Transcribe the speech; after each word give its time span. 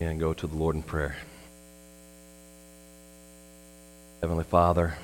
and 0.00 0.20
go 0.20 0.34
to 0.34 0.46
the 0.46 0.56
Lord 0.56 0.76
in 0.76 0.82
prayer. 0.82 1.16
Heavenly 4.20 4.44
Father, 4.44 4.96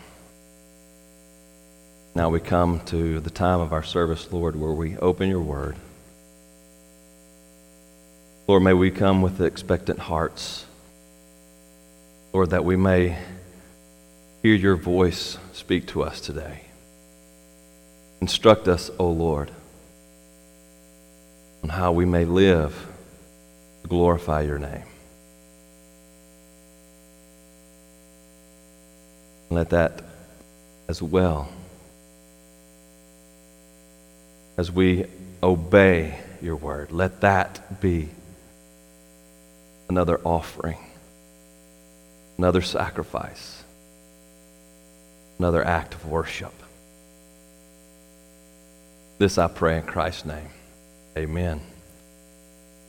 now 2.15 2.29
we 2.29 2.41
come 2.41 2.81
to 2.87 3.21
the 3.21 3.31
time 3.31 3.61
of 3.61 3.73
our 3.73 3.83
service, 3.83 4.31
Lord, 4.33 4.57
where 4.57 4.73
we 4.73 4.97
open 4.99 5.29
your 5.29 5.41
word. 5.41 5.77
Lord, 8.47 8.63
may 8.63 8.75
we 8.75 8.91
come 8.91 9.23
with 9.23 9.41
expectant 9.41 9.99
hearts. 9.99 10.67
Lord, 12.33 12.51
that 12.51 12.65
we 12.65 12.77
may 12.77 13.19
hear 14.43 14.55
your 14.55 14.77
voice 14.77 15.39
speak 15.53 15.87
to 15.89 16.03
us 16.03 16.21
today. 16.21 16.63
Instruct 18.21 18.69
us, 18.69 18.91
O 18.99 19.09
Lord, 19.11 19.51
on 21.63 21.71
how 21.71 21.93
we 21.93 22.05
may 22.05 22.25
live 22.25 22.92
glorify 23.93 24.41
your 24.41 24.59
name. 24.59 24.87
Let 29.51 29.69
that 29.69 30.03
as 30.89 31.03
well 31.03 31.53
as 34.57 34.73
we 34.73 35.05
obey 35.43 36.19
your 36.41 36.57
word, 36.57 36.91
let 36.91 37.21
that 37.21 37.83
be 37.83 38.09
another 39.91 40.19
offering, 40.25 40.79
another 42.39 42.63
sacrifice, 42.63 43.63
another 45.39 45.63
act 45.63 45.93
of 45.93 46.07
worship. 46.07 46.55
This 49.19 49.37
I 49.37 49.49
pray 49.49 49.77
in 49.77 49.83
Christ's 49.83 50.25
name. 50.25 50.49
Amen. 51.15 51.61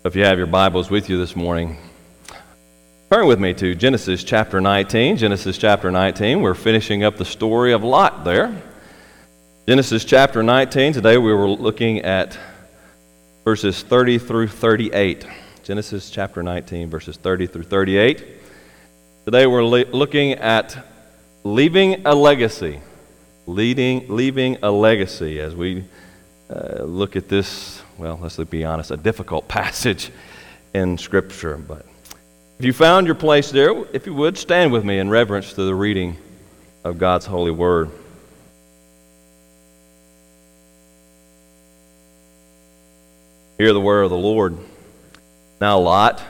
If 0.05 0.17
you 0.17 0.25
have 0.25 0.38
your 0.38 0.48
Bibles 0.48 0.89
with 0.89 1.09
you 1.09 1.17
this 1.17 1.34
morning, 1.34 1.77
turn 3.09 3.25
with 3.25 3.39
me 3.39 3.53
to 3.53 3.73
Genesis 3.73 4.21
chapter 4.26 4.59
19. 4.59 5.15
Genesis 5.15 5.57
chapter 5.57 5.91
19. 5.91 6.41
We're 6.41 6.55
finishing 6.55 7.05
up 7.05 7.15
the 7.15 7.23
story 7.23 7.71
of 7.71 7.85
Lot 7.85 8.26
there. 8.26 8.54
Genesis 9.65 10.04
chapter 10.04 10.43
19. 10.43 10.91
Today 10.91 11.18
we 11.18 11.31
were 11.31 11.48
looking 11.48 11.99
at 11.99 12.37
verses 13.46 13.81
30 13.81 14.18
through 14.18 14.49
38. 14.49 15.26
Genesis 15.63 16.09
chapter 16.09 16.43
19, 16.43 16.90
verses 16.90 17.15
30 17.15 17.48
through 17.48 17.63
38. 17.63 18.26
Today 19.24 19.48
we're 19.48 19.63
le- 19.63 19.85
looking 19.85 20.34
at 20.34 20.85
leaving 21.46 22.05
a 22.05 22.13
legacy. 22.13 22.81
Leading, 23.48 24.07
leaving 24.09 24.57
a 24.63 24.70
legacy 24.70 25.40
as 25.40 25.55
we 25.55 25.85
uh, 26.49 26.84
look 26.84 27.15
at 27.15 27.29
this, 27.29 27.81
well, 27.98 28.20
let's 28.22 28.38
be 28.38 28.66
honest, 28.66 28.91
a 28.91 28.98
difficult 28.98 29.48
passage 29.48 30.12
in 30.74 30.98
Scripture. 30.98 31.58
But 31.58 31.86
if 32.60 32.66
you 32.66 32.74
found 32.74 33.08
your 33.08 33.16
place 33.16 33.52
there, 33.52 33.74
if 33.94 34.05
you 34.05 34.13
would, 34.13 34.38
stand 34.38 34.72
with 34.72 34.84
me 34.84 34.99
in 34.99 35.10
reverence 35.10 35.54
to 35.54 35.63
the 35.63 35.76
reading 35.76 36.18
of 36.84 36.98
God's 36.98 37.26
holy 37.26 37.52
word. 37.52 37.90
Hear 43.58 43.74
the 43.74 43.82
word 43.82 44.04
of 44.04 44.10
the 44.10 44.18
Lord. 44.18 44.58
Now 45.62 45.80
Lot 45.80 46.21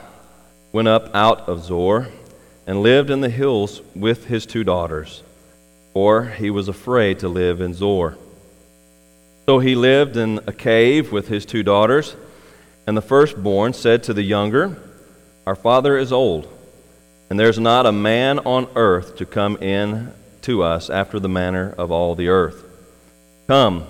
went 0.72 0.88
up 0.88 1.16
out 1.16 1.48
of 1.48 1.64
Zoar 1.64 2.08
and 2.68 2.82
lived 2.82 3.10
in 3.10 3.22
the 3.22 3.30
hills 3.30 3.82
with 3.96 4.26
his 4.26 4.46
two 4.46 4.64
daughters, 4.64 5.24
for 5.94 6.26
he 6.26 6.50
was 6.50 6.68
afraid 6.68 7.20
to 7.20 7.30
live 7.30 7.62
in 7.62 7.74
Zoar. 7.74 8.18
So 9.46 9.60
he 9.60 9.76
lived 9.76 10.16
in 10.16 10.40
a 10.48 10.54
cave 10.54 11.12
with 11.12 11.28
his 11.28 11.46
two 11.46 11.64
daughters, 11.64 12.16
and 12.88 12.96
the 12.96 13.02
firstborn 13.02 13.74
said 13.74 14.04
to 14.04 14.14
the 14.14 14.24
younger, 14.24 14.78
Our 15.46 15.56
father 15.56 15.98
is 15.98 16.14
old, 16.14 16.48
and 17.30 17.38
there's 17.38 17.60
not 17.60 17.86
a 17.86 17.92
man 17.92 18.40
on 18.40 18.70
earth 18.76 19.18
to 19.18 19.26
come 19.26 19.58
in 19.58 20.14
to 20.44 20.64
us 20.64 20.90
after 20.90 21.20
the 21.20 21.28
manner 21.28 21.76
of 21.78 21.92
all 21.92 22.16
the 22.16 22.30
earth. 22.30 22.64
Come, 23.48 23.86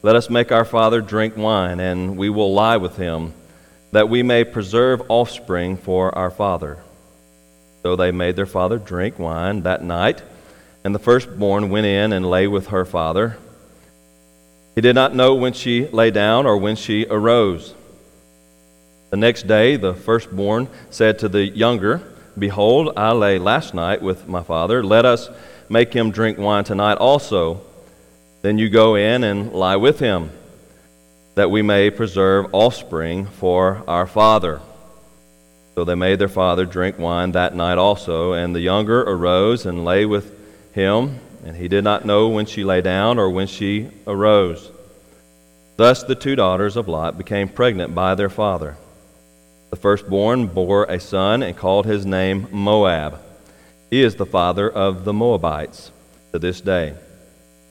let 0.00 0.16
us 0.16 0.30
make 0.30 0.50
our 0.50 0.64
father 0.64 1.02
drink 1.02 1.36
wine, 1.36 1.78
and 1.78 2.16
we 2.16 2.30
will 2.30 2.54
lie 2.54 2.78
with 2.78 2.96
him, 2.96 3.34
that 3.92 4.08
we 4.08 4.22
may 4.22 4.44
preserve 4.44 5.02
offspring 5.10 5.76
for 5.76 6.16
our 6.16 6.30
father. 6.30 6.78
So 7.82 7.96
they 7.96 8.12
made 8.12 8.36
their 8.36 8.46
father 8.46 8.78
drink 8.78 9.18
wine 9.18 9.62
that 9.64 9.84
night, 9.84 10.22
and 10.84 10.94
the 10.94 10.98
firstborn 10.98 11.68
went 11.68 11.84
in 11.84 12.14
and 12.14 12.30
lay 12.30 12.46
with 12.46 12.68
her 12.68 12.86
father. 12.86 13.36
He 14.76 14.82
did 14.82 14.94
not 14.94 15.14
know 15.14 15.34
when 15.34 15.54
she 15.54 15.88
lay 15.88 16.10
down 16.10 16.44
or 16.44 16.58
when 16.58 16.76
she 16.76 17.06
arose. 17.08 17.74
The 19.08 19.16
next 19.16 19.46
day, 19.46 19.76
the 19.76 19.94
firstborn 19.94 20.68
said 20.90 21.18
to 21.20 21.30
the 21.30 21.46
younger, 21.46 22.02
Behold, 22.38 22.92
I 22.94 23.12
lay 23.12 23.38
last 23.38 23.72
night 23.72 24.02
with 24.02 24.28
my 24.28 24.42
father. 24.42 24.84
Let 24.84 25.06
us 25.06 25.30
make 25.70 25.94
him 25.94 26.10
drink 26.10 26.36
wine 26.36 26.64
tonight 26.64 26.98
also. 26.98 27.62
Then 28.42 28.58
you 28.58 28.68
go 28.68 28.96
in 28.96 29.24
and 29.24 29.54
lie 29.54 29.76
with 29.76 29.98
him, 29.98 30.30
that 31.36 31.50
we 31.50 31.62
may 31.62 31.88
preserve 31.88 32.54
offspring 32.54 33.24
for 33.24 33.82
our 33.88 34.06
father. 34.06 34.60
So 35.74 35.84
they 35.84 35.94
made 35.94 36.18
their 36.18 36.28
father 36.28 36.66
drink 36.66 36.98
wine 36.98 37.32
that 37.32 37.56
night 37.56 37.78
also, 37.78 38.34
and 38.34 38.54
the 38.54 38.60
younger 38.60 39.00
arose 39.00 39.64
and 39.64 39.86
lay 39.86 40.04
with 40.04 40.30
him 40.74 41.18
and 41.46 41.56
he 41.56 41.68
did 41.68 41.84
not 41.84 42.04
know 42.04 42.26
when 42.28 42.44
she 42.44 42.64
lay 42.64 42.80
down 42.80 43.20
or 43.20 43.30
when 43.30 43.46
she 43.46 43.88
arose. 44.04 44.68
Thus 45.76 46.02
the 46.02 46.16
two 46.16 46.34
daughters 46.34 46.76
of 46.76 46.88
Lot 46.88 47.16
became 47.16 47.48
pregnant 47.48 47.94
by 47.94 48.16
their 48.16 48.28
father. 48.28 48.76
The 49.70 49.76
firstborn 49.76 50.48
bore 50.48 50.86
a 50.86 50.98
son 50.98 51.44
and 51.44 51.56
called 51.56 51.86
his 51.86 52.04
name 52.04 52.48
Moab. 52.50 53.20
He 53.90 54.02
is 54.02 54.16
the 54.16 54.26
father 54.26 54.68
of 54.68 55.04
the 55.04 55.12
Moabites 55.12 55.92
to 56.32 56.40
this 56.40 56.60
day. 56.60 56.94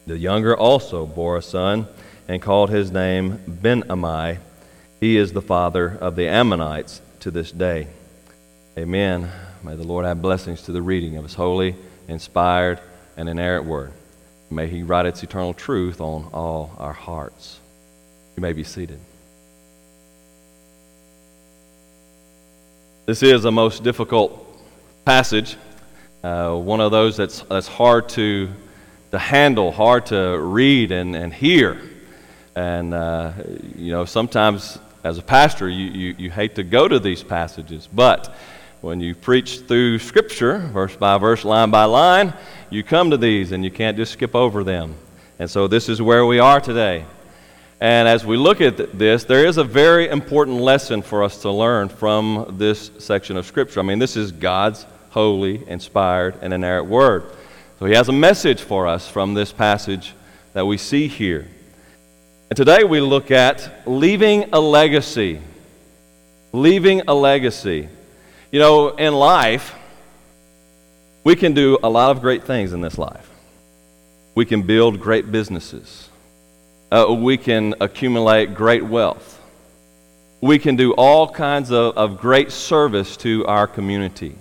The 0.07 0.17
younger 0.17 0.55
also 0.55 1.05
bore 1.05 1.35
a 1.35 1.41
son 1.41 1.87
and 2.29 2.41
called 2.41 2.69
his 2.69 2.91
name 2.91 3.41
Ben-ammi. 3.45 4.37
He 5.01 5.17
is 5.17 5.33
the 5.33 5.41
father 5.41 5.97
of 5.99 6.15
the 6.15 6.29
Ammonites 6.29 7.01
to 7.19 7.29
this 7.29 7.51
day. 7.51 7.87
Amen. 8.77 9.29
May 9.63 9.75
the 9.75 9.83
Lord 9.83 10.05
have 10.05 10.21
blessings 10.21 10.61
to 10.63 10.71
the 10.71 10.81
reading 10.81 11.17
of 11.17 11.23
his 11.23 11.33
holy, 11.33 11.75
inspired, 12.07 12.79
and 13.17 13.29
inerrant 13.29 13.65
word. 13.65 13.91
May 14.49 14.67
he 14.67 14.83
write 14.83 15.05
its 15.05 15.23
eternal 15.23 15.53
truth 15.53 16.01
on 16.01 16.29
all 16.33 16.75
our 16.77 16.93
hearts. 16.93 17.59
You 18.35 18.41
may 18.41 18.53
be 18.53 18.63
seated. 18.63 18.99
This 23.05 23.21
is 23.23 23.45
a 23.45 23.51
most 23.51 23.83
difficult 23.83 24.41
passage, 25.05 25.57
uh, 26.23 26.55
one 26.55 26.81
of 26.81 26.91
those 26.91 27.15
that's, 27.15 27.41
that's 27.41 27.67
hard 27.67 28.09
to, 28.09 28.49
to 29.11 29.19
handle, 29.19 29.71
hard 29.71 30.07
to 30.07 30.39
read 30.39 30.91
and, 30.91 31.15
and 31.15 31.31
hear. 31.31 31.79
And, 32.55 32.95
uh, 32.95 33.33
you 33.75 33.91
know, 33.91 34.05
sometimes 34.05 34.79
as 35.03 35.19
a 35.19 35.21
pastor, 35.21 35.69
you, 35.69 35.85
you, 35.91 36.15
you 36.17 36.31
hate 36.31 36.55
to 36.55 36.63
go 36.63 36.87
to 36.87 36.97
these 36.97 37.21
passages, 37.21 37.87
but 37.93 38.35
when 38.81 38.99
you 38.99 39.13
preach 39.13 39.59
through 39.59 39.99
Scripture, 39.99 40.57
verse 40.57 40.95
by 40.95 41.19
verse, 41.19 41.45
line 41.45 41.69
by 41.69 41.85
line, 41.85 42.33
you 42.69 42.83
come 42.83 43.11
to 43.11 43.17
these 43.17 43.51
and 43.51 43.63
you 43.63 43.71
can't 43.71 43.97
just 43.97 44.13
skip 44.13 44.35
over 44.35 44.63
them. 44.63 44.95
And 45.39 45.49
so 45.49 45.67
this 45.67 45.89
is 45.89 46.01
where 46.01 46.25
we 46.25 46.39
are 46.39 46.59
today. 46.61 47.05
And 47.81 48.07
as 48.07 48.25
we 48.25 48.37
look 48.37 48.61
at 48.61 48.97
this, 48.97 49.25
there 49.25 49.45
is 49.45 49.57
a 49.57 49.63
very 49.63 50.07
important 50.07 50.61
lesson 50.61 51.01
for 51.01 51.23
us 51.23 51.41
to 51.41 51.51
learn 51.51 51.89
from 51.89 52.55
this 52.57 52.89
section 52.99 53.35
of 53.35 53.45
Scripture. 53.45 53.81
I 53.81 53.83
mean, 53.83 53.99
this 53.99 54.15
is 54.15 54.31
God's 54.31 54.85
holy, 55.09 55.67
inspired, 55.67 56.35
and 56.41 56.53
inerrant 56.53 56.87
Word. 56.87 57.25
So 57.79 57.85
He 57.85 57.93
has 57.93 58.07
a 58.07 58.13
message 58.13 58.61
for 58.61 58.87
us 58.87 59.09
from 59.09 59.33
this 59.33 59.51
passage 59.51 60.13
that 60.53 60.65
we 60.65 60.77
see 60.77 61.07
here. 61.07 61.47
And 62.49 62.55
today 62.55 62.83
we 62.85 63.01
look 63.01 63.29
at 63.29 63.87
leaving 63.87 64.53
a 64.53 64.59
legacy. 64.59 65.41
Leaving 66.53 67.01
a 67.07 67.13
legacy. 67.13 67.89
You 68.51 68.59
know, 68.59 68.89
in 68.89 69.13
life, 69.13 69.75
we 71.25 71.35
can 71.35 71.53
do 71.53 71.77
a 71.83 71.89
lot 71.89 72.11
of 72.11 72.21
great 72.21 72.43
things 72.43 72.71
in 72.71 72.79
this 72.79 72.97
life. 72.97 73.29
We 74.33 74.45
can 74.45 74.61
build 74.61 75.01
great 75.01 75.29
businesses. 75.29 76.09
Uh, 76.89 77.13
we 77.17 77.35
can 77.35 77.75
accumulate 77.81 78.55
great 78.55 78.83
wealth. 78.83 79.41
We 80.39 80.57
can 80.57 80.77
do 80.77 80.93
all 80.93 81.27
kinds 81.27 81.71
of, 81.71 81.97
of 81.97 82.17
great 82.17 82.51
service 82.51 83.17
to 83.17 83.45
our 83.47 83.67
community. 83.67 84.35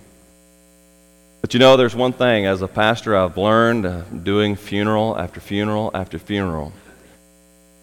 But 1.41 1.53
you 1.53 1.59
know, 1.59 1.75
there's 1.75 1.95
one 1.95 2.13
thing 2.13 2.45
as 2.45 2.61
a 2.61 2.67
pastor 2.67 3.17
I've 3.17 3.37
learned 3.37 3.85
uh, 3.85 4.03
doing 4.03 4.55
funeral 4.55 5.17
after 5.19 5.41
funeral 5.41 5.91
after 5.93 6.17
funeral 6.17 6.71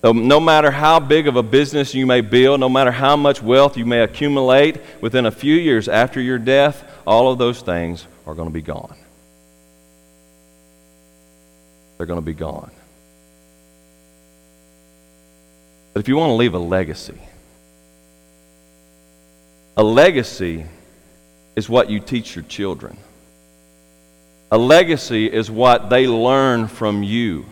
so 0.03 0.11
no 0.11 0.41
matter 0.41 0.73
how 0.73 0.99
big 0.99 1.29
of 1.29 1.37
a 1.37 1.45
business 1.45 1.95
you 1.95 2.07
may 2.07 2.23
build, 2.23 2.59
no 2.59 2.69
matter 2.69 2.91
how 2.91 3.15
much 3.15 3.41
wealth 3.41 3.77
you 3.77 3.87
may 3.87 4.01
accumulate, 4.01 4.81
within 5.01 5.27
a 5.27 5.31
few 5.31 5.55
years 5.55 5.89
after 5.89 6.21
your 6.21 6.39
death, 6.39 6.83
all 7.07 7.31
of 7.31 7.39
those 7.39 7.61
things 7.63 8.09
are 8.27 8.35
going 8.35 8.49
to 8.49 8.55
be 8.55 8.63
gone. 8.63 8.97
They're 11.97 12.07
going 12.07 12.21
to 12.21 12.25
be 12.27 12.35
gone. 12.35 12.71
But 15.93 16.01
if 16.01 16.09
you 16.09 16.17
want 16.17 16.31
to 16.31 16.35
leave 16.35 16.55
a 16.55 16.59
legacy, 16.59 17.19
a 19.77 19.83
legacy 19.83 20.67
is 21.55 21.69
what 21.69 21.91
you 21.91 22.01
teach 22.01 22.35
your 22.35 22.45
children. 22.45 22.97
A 24.51 24.59
legacy 24.59 25.27
is 25.27 25.51
what 25.51 25.91
they 25.91 26.07
learn 26.07 26.69
from 26.69 27.03
you. 27.03 27.47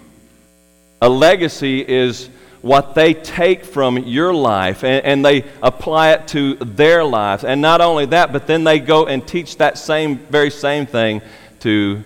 A 1.00 1.08
legacy 1.08 1.81
is 1.81 2.28
what 2.62 2.95
they 2.95 3.15
take 3.15 3.65
from 3.65 3.99
your 3.99 4.35
life 4.35 4.85
and, 4.85 5.05
and, 5.05 5.25
they 5.25 5.45
apply 5.62 6.12
it 6.12 6.29
to 6.29 6.55
their 6.57 7.03
lives. 7.03 7.43
And 7.45 7.62
not 7.62 7.81
only 7.81 8.07
that, 8.07 8.33
but 8.33 8.47
then 8.47 8.65
they 8.65 8.79
go 8.81 9.07
and 9.07 9.27
teach 9.27 9.57
that 9.57 9.79
same, 9.79 10.19
very 10.19 10.51
same 10.51 10.87
thing 10.87 11.23
to 11.61 12.05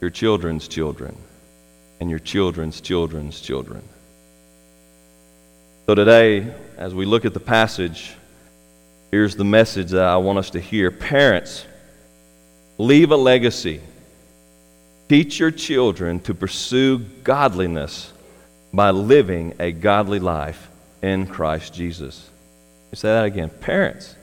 your 0.00 0.10
children's 0.10 0.68
children 0.68 1.16
and 2.00 2.08
your 2.08 2.18
children's 2.18 2.80
children's 2.80 3.40
children. 3.40 3.82
So 5.86 5.94
today, 5.94 6.52
as 6.78 6.94
we 6.94 7.04
look 7.04 7.24
at 7.24 7.34
the 7.34 7.40
passage, 7.40 8.14
here's 9.10 9.36
the 9.36 9.44
message 9.44 9.90
that 9.90 10.04
I 10.04 10.16
want 10.16 10.38
us 10.38 10.50
to 10.50 10.60
hear. 10.60 10.90
Parents, 10.90 11.66
leave 12.78 13.10
a 13.10 13.16
legacy. 13.16 13.80
Teach 15.08 15.38
your 15.38 15.50
children 15.50 16.20
to 16.20 16.34
pursue 16.34 16.98
godliness 16.98 18.12
by 18.72 18.90
living 18.90 19.54
a 19.58 19.72
godly 19.72 20.18
life 20.18 20.68
in 21.02 21.26
Christ 21.26 21.74
Jesus. 21.74 22.30
Say 22.94 23.08
that 23.08 23.24
again. 23.24 23.48
Parents, 23.48 24.14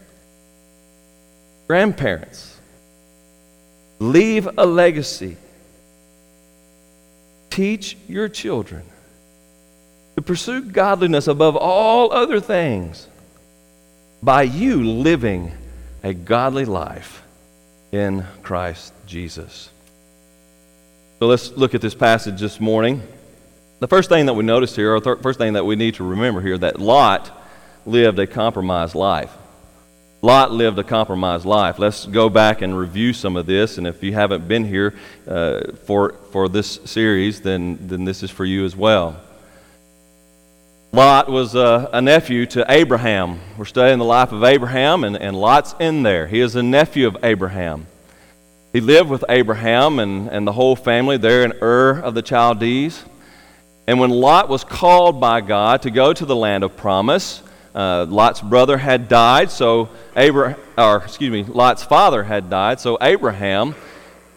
grandparents, 1.67 2.59
leave 3.99 4.47
a 4.57 4.65
legacy. 4.65 5.37
Teach 7.49 7.97
your 8.07 8.29
children 8.29 8.83
to 10.15 10.21
pursue 10.21 10.61
godliness 10.61 11.27
above 11.27 11.55
all 11.55 12.13
other 12.13 12.39
things 12.39 13.07
by 14.21 14.43
you 14.43 14.83
living 14.83 15.51
a 16.03 16.13
godly 16.13 16.65
life 16.65 17.23
in 17.91 18.25
Christ 18.43 18.93
Jesus. 19.07 19.69
So 21.19 21.27
let's 21.27 21.51
look 21.51 21.73
at 21.73 21.81
this 21.81 21.95
passage 21.95 22.39
this 22.39 22.59
morning. 22.59 23.01
The 23.79 23.87
first 23.87 24.09
thing 24.09 24.25
that 24.25 24.33
we 24.33 24.43
notice 24.43 24.75
here, 24.75 24.93
or 24.93 24.99
the 24.99 25.15
first 25.15 25.39
thing 25.39 25.53
that 25.53 25.65
we 25.65 25.77
need 25.77 25.95
to 25.95 26.03
remember 26.03 26.41
here, 26.41 26.57
that 26.57 26.81
Lot 26.81 27.31
lived 27.85 28.19
a 28.19 28.27
compromised 28.27 28.93
life. 28.93 29.31
Lot 30.21 30.51
lived 30.51 30.77
a 30.79 30.83
compromised 30.83 31.45
life. 31.45 31.79
Let's 31.79 32.05
go 32.05 32.27
back 32.27 32.61
and 32.61 32.77
review 32.77 33.13
some 33.13 33.37
of 33.37 33.45
this. 33.45 33.77
And 33.77 33.87
if 33.87 34.03
you 34.03 34.11
haven't 34.11 34.49
been 34.49 34.65
here 34.65 34.95
uh, 35.25 35.71
for, 35.85 36.15
for 36.31 36.49
this 36.49 36.81
series, 36.83 37.39
then, 37.39 37.77
then 37.87 38.03
this 38.03 38.21
is 38.21 38.29
for 38.29 38.43
you 38.43 38.65
as 38.65 38.75
well. 38.75 39.17
Lot 40.91 41.29
was 41.29 41.55
a, 41.55 41.89
a, 41.93 42.01
nephew 42.01 42.47
to 42.47 42.65
Abraham. 42.67 43.39
We're 43.57 43.63
studying 43.63 43.99
the 43.99 44.05
life 44.05 44.33
of 44.33 44.43
Abraham, 44.43 45.05
and, 45.05 45.15
and 45.15 45.39
Lot's 45.39 45.73
in 45.79 46.03
there. 46.03 46.27
He 46.27 46.41
is 46.41 46.57
a 46.57 46.63
nephew 46.63 47.07
of 47.07 47.15
Abraham. 47.23 47.85
He 48.73 48.81
lived 48.81 49.09
with 49.09 49.23
Abraham 49.29 49.99
and, 49.99 50.27
and 50.27 50.45
the 50.45 50.51
whole 50.51 50.75
family 50.75 51.15
there 51.15 51.45
in 51.45 51.53
Ur 51.61 52.01
of 52.01 52.13
the 52.13 52.21
Chaldees. 52.21 53.05
And 53.89 53.99
when 53.99 54.11
Lot 54.11 54.49
was 54.49 54.63
called 54.63 55.19
by 55.19 55.41
God 55.41 55.81
to 55.81 55.89
go 55.89 56.13
to 56.13 56.23
the 56.23 56.35
land 56.35 56.63
of 56.63 56.77
promise, 56.77 57.41
uh, 57.73 58.05
Lot's 58.07 58.39
brother 58.39 58.77
had 58.77 59.07
died, 59.07 59.49
so 59.49 59.89
Abraham, 60.15 60.59
or 60.77 60.97
excuse 60.97 61.31
me, 61.31 61.43
Lot's 61.43 61.81
father 61.81 62.21
had 62.21 62.51
died, 62.51 62.79
so 62.79 62.99
Abraham 63.01 63.73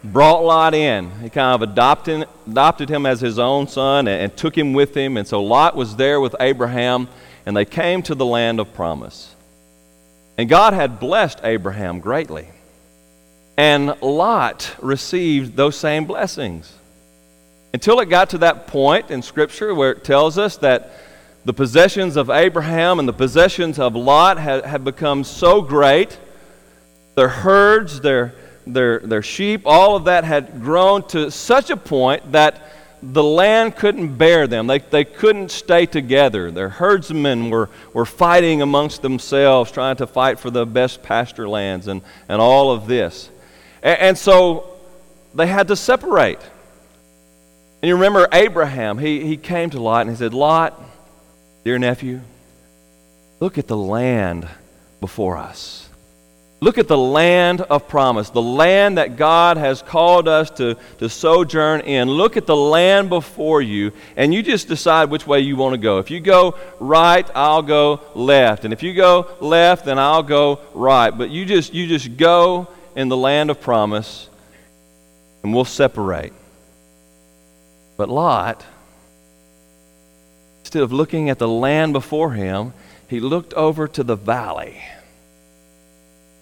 brought 0.03 0.43
Lot 0.43 0.73
in. 0.73 1.11
He 1.21 1.29
kind 1.29 1.53
of 1.53 1.69
adopted, 1.69 2.27
adopted 2.47 2.89
him 2.89 3.05
as 3.05 3.21
his 3.21 3.37
own 3.37 3.67
son 3.67 4.07
and, 4.07 4.23
and 4.23 4.35
took 4.35 4.57
him 4.57 4.73
with 4.73 4.97
him. 4.97 5.17
And 5.17 5.27
so 5.27 5.43
Lot 5.43 5.75
was 5.75 5.97
there 5.97 6.19
with 6.19 6.35
Abraham, 6.39 7.07
and 7.45 7.55
they 7.55 7.65
came 7.65 8.01
to 8.01 8.15
the 8.15 8.25
land 8.25 8.59
of 8.59 8.73
promise. 8.73 9.35
And 10.35 10.49
God 10.49 10.73
had 10.73 10.99
blessed 10.99 11.41
Abraham 11.43 11.99
greatly. 11.99 12.47
And 13.55 14.01
Lot 14.01 14.75
received 14.81 15.55
those 15.55 15.77
same 15.77 16.05
blessings. 16.05 16.73
Until 17.73 17.99
it 18.01 18.05
got 18.05 18.29
to 18.29 18.37
that 18.39 18.67
point 18.67 19.09
in 19.09 19.23
Scripture 19.23 19.73
where 19.73 19.91
it 19.91 20.03
tells 20.03 20.37
us 20.37 20.57
that 20.57 20.91
the 21.43 21.53
possessions 21.53 22.15
of 22.17 22.29
Abraham 22.29 22.99
and 22.99 23.07
the 23.07 23.13
possessions 23.13 23.79
of 23.79 23.95
Lot 23.95 24.37
had, 24.37 24.63
had 24.63 24.83
become 24.83 25.23
so 25.23 25.59
great, 25.59 26.19
their 27.15 27.29
herds, 27.29 27.99
their, 27.99 28.35
their, 28.67 28.99
their 28.99 29.23
sheep, 29.23 29.63
all 29.65 29.95
of 29.95 30.05
that 30.05 30.23
had 30.23 30.61
grown 30.61 31.07
to 31.09 31.31
such 31.31 31.71
a 31.71 31.77
point 31.77 32.31
that 32.31 32.61
the 33.01 33.23
land 33.23 33.75
couldn't 33.75 34.17
bear 34.17 34.45
them. 34.45 34.67
They, 34.67 34.79
they 34.79 35.03
couldn't 35.03 35.49
stay 35.49 35.87
together. 35.87 36.51
Their 36.51 36.69
herdsmen 36.69 37.49
were, 37.49 37.69
were 37.91 38.05
fighting 38.05 38.61
amongst 38.61 39.01
themselves, 39.01 39.71
trying 39.71 39.97
to 39.97 40.05
fight 40.05 40.39
for 40.39 40.51
the 40.51 40.65
best 40.65 41.01
pasture 41.01 41.49
lands 41.49 41.87
and, 41.87 42.01
and 42.29 42.39
all 42.39 42.71
of 42.71 42.85
this. 42.85 43.31
And, 43.81 43.99
and 43.99 44.17
so 44.17 44.77
they 45.33 45.47
had 45.47 45.67
to 45.69 45.75
separate. 45.75 46.39
And 47.83 47.89
you 47.89 47.95
remember 47.95 48.29
Abraham, 48.31 48.97
he, 48.97 49.25
he 49.25 49.35
came 49.35 49.69
to 49.71 49.81
Lot 49.81 50.03
and 50.03 50.09
he 50.09 50.15
said, 50.15 50.33
Lot, 50.33 50.81
dear 51.65 51.77
nephew, 51.77 52.21
look 53.41 53.57
at 53.57 53.67
the 53.67 53.75
land 53.75 54.47
before 55.01 55.35
us. 55.35 55.89
Look 56.61 56.77
at 56.77 56.87
the 56.87 56.97
land 56.97 57.59
of 57.59 57.89
promise, 57.89 58.29
the 58.29 58.41
land 58.41 58.97
that 58.97 59.17
God 59.17 59.57
has 59.57 59.81
called 59.81 60.29
us 60.29 60.49
to, 60.51 60.77
to 60.99 61.09
sojourn 61.09 61.81
in. 61.81 62.07
Look 62.07 62.37
at 62.37 62.45
the 62.45 62.55
land 62.55 63.09
before 63.09 63.61
you, 63.61 63.91
and 64.15 64.33
you 64.33 64.43
just 64.43 64.69
decide 64.69 65.09
which 65.09 65.27
way 65.27 65.41
you 65.41 65.57
want 65.57 65.73
to 65.73 65.77
go. 65.77 65.99
If 65.99 66.09
you 66.09 66.21
go 66.21 66.57
right, 66.79 67.29
I'll 67.35 67.63
go 67.63 67.99
left. 68.15 68.63
And 68.63 68.71
if 68.71 68.81
you 68.81 68.93
go 68.93 69.27
left, 69.41 69.83
then 69.83 69.99
I'll 69.99 70.23
go 70.23 70.61
right. 70.73 71.09
But 71.09 71.31
you 71.31 71.43
just, 71.43 71.73
you 71.73 71.85
just 71.87 72.15
go 72.15 72.69
in 72.95 73.09
the 73.09 73.17
land 73.17 73.49
of 73.49 73.59
promise, 73.59 74.29
and 75.43 75.53
we'll 75.53 75.65
separate. 75.65 76.31
But 78.03 78.09
Lot, 78.09 78.65
instead 80.59 80.83
of 80.83 80.91
looking 80.91 81.29
at 81.29 81.39
the 81.39 81.47
land 81.47 81.93
before 81.93 82.33
him, 82.33 82.73
he 83.07 83.21
looked 83.21 83.53
over 83.53 83.87
to 83.87 84.03
the 84.03 84.17
valley. 84.17 84.83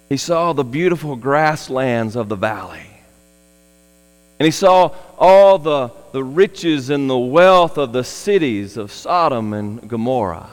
He 0.09 0.17
saw 0.17 0.53
the 0.53 0.63
beautiful 0.63 1.15
grasslands 1.15 2.15
of 2.15 2.29
the 2.29 2.35
valley. 2.35 2.87
And 4.39 4.45
he 4.45 4.49
saw 4.49 4.95
all 5.19 5.59
the, 5.59 5.91
the 6.13 6.23
riches 6.23 6.89
and 6.89 7.07
the 7.07 7.15
wealth 7.15 7.77
of 7.77 7.93
the 7.93 8.03
cities 8.03 8.75
of 8.75 8.91
Sodom 8.91 9.53
and 9.53 9.87
Gomorrah. 9.87 10.49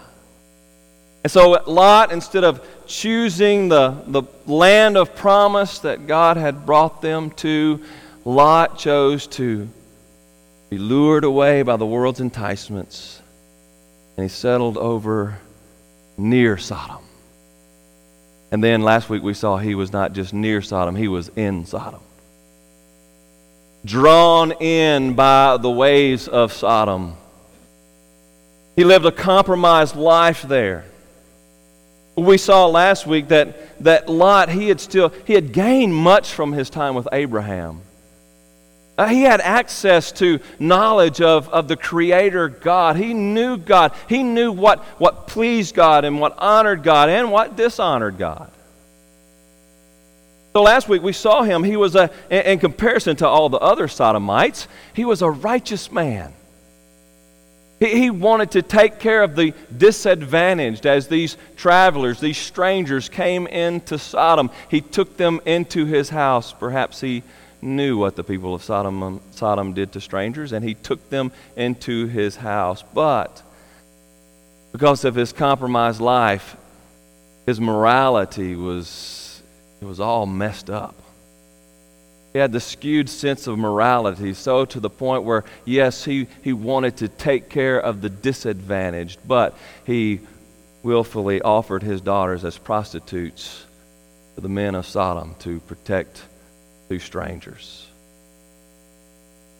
And 1.24 1.32
so 1.32 1.52
Lot, 1.66 2.12
instead 2.12 2.44
of 2.44 2.62
choosing 2.86 3.70
the, 3.70 3.96
the 4.08 4.24
land 4.44 4.98
of 4.98 5.16
promise 5.16 5.78
that 5.78 6.06
God 6.06 6.36
had 6.36 6.66
brought 6.66 7.00
them 7.00 7.30
to, 7.30 7.82
Lot 8.26 8.76
chose 8.76 9.26
to 9.28 9.70
be 10.70 10.78
lured 10.78 11.24
away 11.24 11.62
by 11.62 11.76
the 11.76 11.86
world's 11.86 12.20
enticements, 12.20 13.20
and 14.16 14.24
he 14.24 14.28
settled 14.28 14.76
over 14.76 15.38
near 16.16 16.58
Sodom. 16.58 17.02
And 18.50 18.62
then 18.62 18.82
last 18.82 19.08
week 19.08 19.22
we 19.22 19.34
saw 19.34 19.56
he 19.56 19.74
was 19.74 19.92
not 19.92 20.12
just 20.12 20.32
near 20.32 20.60
Sodom, 20.62 20.96
he 20.96 21.08
was 21.08 21.28
in 21.36 21.64
Sodom. 21.64 22.00
Drawn 23.84 24.52
in 24.52 25.14
by 25.14 25.56
the 25.56 25.70
ways 25.70 26.28
of 26.28 26.52
Sodom. 26.52 27.14
He 28.76 28.84
lived 28.84 29.06
a 29.06 29.12
compromised 29.12 29.96
life 29.96 30.42
there. 30.42 30.84
We 32.16 32.36
saw 32.36 32.66
last 32.66 33.06
week 33.06 33.28
that, 33.28 33.82
that 33.84 34.08
Lot, 34.08 34.48
he 34.48 34.68
had 34.68 34.80
still, 34.80 35.12
he 35.24 35.34
had 35.34 35.52
gained 35.52 35.94
much 35.94 36.32
from 36.32 36.52
his 36.52 36.68
time 36.68 36.94
with 36.94 37.06
Abraham. 37.12 37.82
Uh, 38.98 39.06
he 39.06 39.22
had 39.22 39.40
access 39.40 40.10
to 40.10 40.40
knowledge 40.58 41.20
of, 41.20 41.48
of 41.50 41.68
the 41.68 41.76
Creator 41.76 42.48
God. 42.48 42.96
He 42.96 43.14
knew 43.14 43.56
God. 43.56 43.92
He 44.08 44.24
knew 44.24 44.50
what, 44.50 44.80
what 44.98 45.28
pleased 45.28 45.76
God 45.76 46.04
and 46.04 46.20
what 46.20 46.36
honored 46.36 46.82
God 46.82 47.08
and 47.08 47.30
what 47.30 47.56
dishonored 47.56 48.18
God. 48.18 48.50
So 50.52 50.62
last 50.62 50.88
week 50.88 51.00
we 51.00 51.12
saw 51.12 51.44
him. 51.44 51.62
He 51.62 51.76
was 51.76 51.94
a, 51.94 52.10
in, 52.28 52.58
comparison 52.58 53.14
to 53.18 53.28
all 53.28 53.48
the 53.48 53.58
other 53.58 53.86
Sodomites, 53.86 54.66
he 54.94 55.04
was 55.04 55.22
a 55.22 55.30
righteous 55.30 55.92
man. 55.92 56.34
He, 57.78 58.00
he 58.00 58.10
wanted 58.10 58.50
to 58.52 58.62
take 58.62 58.98
care 58.98 59.22
of 59.22 59.36
the 59.36 59.54
disadvantaged 59.76 60.86
as 60.86 61.06
these 61.06 61.36
travelers, 61.54 62.18
these 62.18 62.38
strangers 62.38 63.08
came 63.08 63.46
into 63.46 63.96
Sodom. 63.96 64.50
He 64.68 64.80
took 64.80 65.16
them 65.16 65.40
into 65.46 65.86
his 65.86 66.08
house. 66.08 66.52
Perhaps 66.52 67.00
he 67.00 67.22
knew 67.60 67.98
what 67.98 68.16
the 68.16 68.24
people 68.24 68.54
of 68.54 68.62
Sodom, 68.62 69.20
Sodom 69.32 69.74
did 69.74 69.92
to 69.92 70.00
strangers, 70.00 70.52
and 70.52 70.64
he 70.64 70.74
took 70.74 71.10
them 71.10 71.32
into 71.56 72.06
his 72.06 72.36
house. 72.36 72.84
But 72.94 73.42
because 74.72 75.04
of 75.04 75.14
his 75.14 75.32
compromised 75.32 76.00
life, 76.00 76.56
his 77.46 77.60
morality 77.60 78.54
was, 78.56 79.42
it 79.80 79.84
was 79.84 80.00
all 80.00 80.26
messed 80.26 80.70
up. 80.70 80.94
He 82.32 82.38
had 82.38 82.52
the 82.52 82.60
skewed 82.60 83.08
sense 83.08 83.46
of 83.46 83.58
morality, 83.58 84.34
so 84.34 84.64
to 84.66 84.80
the 84.80 84.90
point 84.90 85.24
where, 85.24 85.44
yes, 85.64 86.04
he, 86.04 86.28
he 86.42 86.52
wanted 86.52 86.98
to 86.98 87.08
take 87.08 87.48
care 87.48 87.80
of 87.80 88.02
the 88.02 88.10
disadvantaged, 88.10 89.18
but 89.26 89.56
he 89.84 90.20
willfully 90.82 91.40
offered 91.40 91.82
his 91.82 92.00
daughters 92.00 92.44
as 92.44 92.58
prostitutes 92.58 93.64
to 94.34 94.40
the 94.40 94.48
men 94.48 94.74
of 94.74 94.86
Sodom 94.86 95.34
to 95.40 95.58
protect 95.60 96.22
two 96.88 96.98
strangers. 96.98 97.86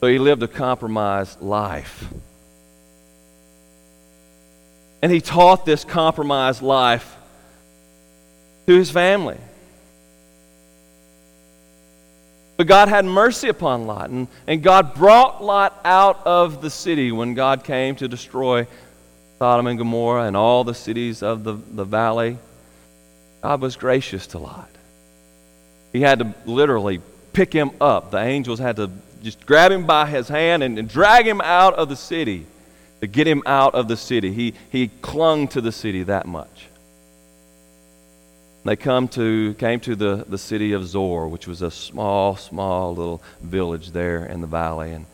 So 0.01 0.07
he 0.07 0.19
lived 0.19 0.43
a 0.43 0.49
compromised 0.49 1.41
life. 1.41 2.05
And 5.03 5.13
he 5.13 5.21
taught 5.21 5.65
this 5.65 5.85
compromised 5.85 6.63
life 6.63 7.17
to 8.67 8.77
his 8.77 8.91
family. 8.91 9.39
But 12.57 12.67
God 12.67 12.89
had 12.89 13.05
mercy 13.05 13.49
upon 13.49 13.87
Lot, 13.87 14.11
and, 14.11 14.27
and 14.49 14.63
God 14.65 14.95
brought 14.95 15.43
Lot 15.43 15.79
out 15.85 16.27
of 16.27 16.61
the 16.61 16.71
city 16.71 17.13
when 17.13 17.35
God 17.35 17.63
came 17.63 17.95
to 17.97 18.09
destroy 18.09 18.67
Sodom 19.39 19.69
and 19.69 19.79
Gomorrah 19.79 20.25
and 20.25 20.37
all 20.37 20.65
the 20.65 20.75
cities 20.75 21.23
of 21.23 21.45
the, 21.45 21.53
the 21.53 21.85
valley. 21.85 22.37
God 23.43 23.61
was 23.61 23.77
gracious 23.77 24.27
to 24.29 24.39
Lot. 24.39 24.69
He 25.93 26.01
had 26.01 26.19
to 26.19 26.35
literally 26.45 27.01
pick 27.38 27.52
him 27.52 27.71
up. 27.80 28.11
The 28.11 28.18
angels 28.18 28.59
had 28.59 28.75
to 28.76 28.90
just 29.23 29.47
grab 29.47 29.71
him 29.71 29.87
by 29.87 30.07
his 30.07 30.26
hand 30.26 30.64
and, 30.64 30.76
and 30.76 30.88
drag 30.88 31.25
him 31.25 31.40
out 31.40 31.75
of 31.75 31.88
the 31.88 31.95
city 31.95 32.45
to 33.00 33.07
get 33.07 33.28
him 33.28 33.45
out 33.47 33.76
of 33.76 33.87
the 33.87 33.97
city. 33.97 34.33
He, 34.33 34.54
he 34.71 34.88
clung 35.02 35.47
to 35.49 35.61
the 35.61 35.71
city 35.71 36.02
that 36.02 36.26
much. 36.26 36.66
They 38.64 38.75
come 38.75 39.07
to, 39.11 39.54
came 39.54 39.78
to 39.80 39.95
the, 39.95 40.25
the 40.28 40.37
city 40.37 40.73
of 40.73 40.85
Zoar, 40.85 41.28
which 41.28 41.47
was 41.47 41.62
a 41.62 41.71
small, 41.71 42.35
small 42.35 42.97
little 42.97 43.23
village 43.40 43.92
there 43.92 44.26
in 44.26 44.40
the 44.40 44.49
valley. 44.49 44.90
And 44.90 45.07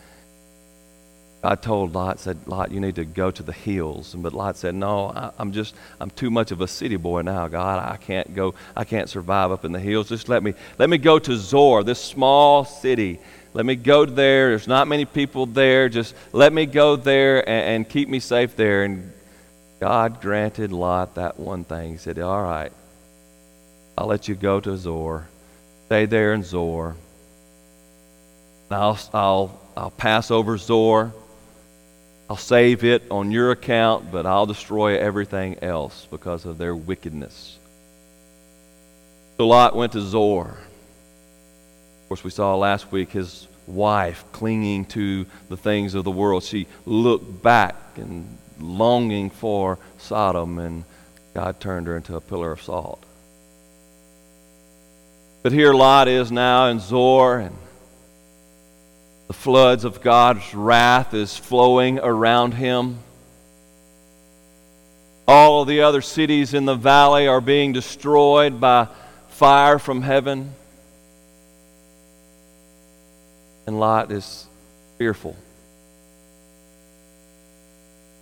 God 1.44 1.60
told 1.60 1.92
Lot, 1.92 2.20
said, 2.20 2.38
Lot, 2.46 2.72
you 2.72 2.80
need 2.80 2.94
to 2.94 3.04
go 3.04 3.30
to 3.30 3.42
the 3.42 3.52
hills. 3.52 4.14
But 4.16 4.32
Lot 4.32 4.56
said, 4.56 4.74
No, 4.74 5.08
I, 5.08 5.30
am 5.38 5.52
just, 5.52 5.74
I'm 6.00 6.08
too 6.08 6.30
much 6.30 6.52
of 6.52 6.62
a 6.62 6.66
city 6.66 6.96
boy 6.96 7.20
now, 7.20 7.48
God. 7.48 7.86
I 7.86 7.98
can't 7.98 8.34
go, 8.34 8.54
I 8.74 8.84
can't 8.84 9.10
survive 9.10 9.52
up 9.52 9.62
in 9.62 9.70
the 9.70 9.78
hills. 9.78 10.08
Just 10.08 10.30
let 10.30 10.42
me, 10.42 10.54
let 10.78 10.88
me 10.88 10.96
go 10.96 11.18
to 11.18 11.36
Zoar, 11.36 11.84
this 11.84 12.00
small 12.02 12.64
city. 12.64 13.18
Let 13.52 13.66
me 13.66 13.76
go 13.76 14.06
there. 14.06 14.48
There's 14.48 14.66
not 14.66 14.88
many 14.88 15.04
people 15.04 15.44
there. 15.44 15.90
Just 15.90 16.14
let 16.32 16.50
me 16.50 16.64
go 16.64 16.96
there 16.96 17.46
and, 17.46 17.74
and 17.74 17.88
keep 17.90 18.08
me 18.08 18.20
safe 18.20 18.56
there. 18.56 18.84
And 18.84 19.12
God 19.80 20.22
granted 20.22 20.72
Lot 20.72 21.16
that 21.16 21.38
one 21.38 21.64
thing. 21.64 21.90
He 21.90 21.98
said, 21.98 22.18
All 22.20 22.42
right, 22.42 22.72
I'll 23.98 24.06
let 24.06 24.28
you 24.28 24.34
go 24.34 24.60
to 24.60 24.78
Zoar. 24.78 25.28
Stay 25.88 26.06
there 26.06 26.32
in 26.32 26.42
Zoar. 26.42 26.96
I'll, 28.70 28.98
I'll, 29.12 29.60
I'll 29.76 29.90
pass 29.90 30.30
over 30.30 30.56
Zoar. 30.56 31.12
I'll 32.34 32.38
save 32.38 32.82
it 32.82 33.04
on 33.12 33.30
your 33.30 33.52
account, 33.52 34.10
but 34.10 34.26
I'll 34.26 34.44
destroy 34.44 34.98
everything 34.98 35.62
else 35.62 36.08
because 36.10 36.44
of 36.46 36.58
their 36.58 36.74
wickedness. 36.74 37.56
So 39.36 39.46
Lot 39.46 39.76
went 39.76 39.92
to 39.92 40.00
Zoar. 40.00 40.46
Of 40.48 42.08
course, 42.08 42.24
we 42.24 42.30
saw 42.30 42.56
last 42.56 42.90
week 42.90 43.10
his 43.10 43.46
wife 43.68 44.24
clinging 44.32 44.86
to 44.86 45.26
the 45.48 45.56
things 45.56 45.94
of 45.94 46.02
the 46.02 46.10
world. 46.10 46.42
She 46.42 46.66
looked 46.86 47.40
back 47.40 47.76
and 47.94 48.36
longing 48.58 49.30
for 49.30 49.78
Sodom, 49.98 50.58
and 50.58 50.82
God 51.34 51.60
turned 51.60 51.86
her 51.86 51.96
into 51.96 52.16
a 52.16 52.20
pillar 52.20 52.50
of 52.50 52.60
salt. 52.60 53.04
But 55.44 55.52
here 55.52 55.72
Lot 55.72 56.08
is 56.08 56.32
now 56.32 56.66
in 56.66 56.80
Zoar, 56.80 57.38
and 57.38 57.56
the 59.34 59.40
floods 59.40 59.84
of 59.84 60.00
God's 60.00 60.54
wrath 60.54 61.12
is 61.12 61.36
flowing 61.36 61.98
around 61.98 62.54
him. 62.54 63.00
All 65.26 65.62
of 65.62 65.68
the 65.68 65.80
other 65.80 66.02
cities 66.02 66.54
in 66.54 66.66
the 66.66 66.76
valley 66.76 67.26
are 67.26 67.40
being 67.40 67.72
destroyed 67.72 68.60
by 68.60 68.86
fire 69.28 69.80
from 69.80 70.02
heaven. 70.02 70.54
And 73.66 73.80
Lot 73.80 74.12
is 74.12 74.46
fearful. 74.98 75.36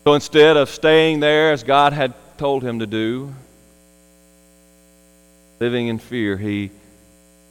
So 0.05 0.15
instead 0.15 0.57
of 0.57 0.71
staying 0.71 1.21
there 1.21 1.53
as 1.53 1.63
God 1.63 1.93
had 1.93 2.15
told 2.39 2.63
him 2.63 2.79
to 2.79 2.87
do, 2.87 3.35
living 5.61 5.89
in 5.89 5.99
fear, 5.99 6.39
he 6.39 6.71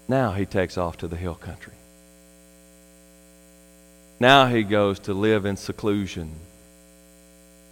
now 0.08 0.32
he 0.32 0.46
takes 0.46 0.80
off 0.80 0.98
to 0.98 1.08
the 1.08 1.15
hill 1.15 1.36
country. 1.36 1.74
Now 4.22 4.46
he 4.46 4.62
goes 4.62 5.00
to 5.00 5.16
live 5.16 5.48
in 5.48 5.58
seclusion, 5.58 6.36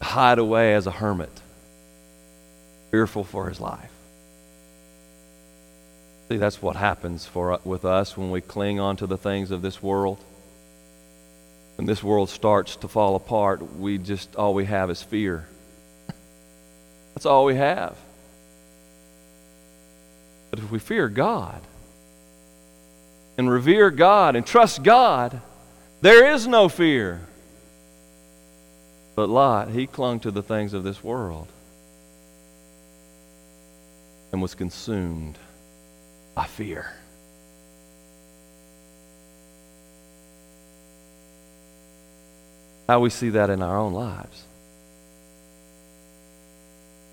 hide 0.02 0.40
away 0.40 0.74
as 0.74 0.88
a 0.88 0.92
hermit, 0.92 1.30
fearful 2.90 3.24
for 3.24 3.50
his 3.50 3.60
life. 3.62 3.92
See, 6.28 6.38
that's 6.38 6.60
what 6.60 6.76
happens 6.76 7.28
for, 7.28 7.60
with 7.64 7.86
us 7.86 8.18
when 8.18 8.32
we 8.32 8.42
cling 8.42 8.80
on 8.80 8.98
to 8.98 9.06
the 9.06 9.16
things 9.16 9.52
of 9.52 9.62
this 9.62 9.84
world. 9.84 10.18
When 11.76 11.86
this 11.86 12.02
world 12.02 12.32
starts 12.32 12.78
to 12.78 12.88
fall 12.88 13.16
apart, 13.16 13.76
we 13.76 14.00
just, 14.00 14.36
all 14.36 14.56
we 14.56 14.66
have 14.66 14.90
is 14.90 15.04
fear. 15.04 15.48
That's 17.14 17.28
all 17.28 17.46
we 17.46 17.58
have. 17.58 17.96
But 20.50 20.58
if 20.58 20.72
we 20.72 20.80
fear 20.80 21.10
God, 21.10 21.62
and 23.38 23.52
revere 23.52 23.92
God 23.92 24.36
and 24.36 24.48
trust 24.48 24.82
God, 24.82 25.44
there 26.02 26.32
is 26.34 26.48
no 26.48 26.70
fear. 26.70 27.22
But 29.16 29.30
Lot, 29.30 29.70
he 29.70 29.86
clung 29.86 30.22
to 30.22 30.32
the 30.32 30.44
things 30.44 30.74
of 30.74 30.84
this 30.84 31.04
world 31.04 31.48
and 34.32 34.42
was 34.42 34.56
consumed 34.56 35.38
by 36.36 36.46
fear. 36.46 36.94
How 42.88 43.02
we 43.02 43.10
see 43.10 43.30
that 43.30 43.50
in 43.50 43.62
our 43.62 43.78
own 43.78 43.94
lives. 43.94 44.46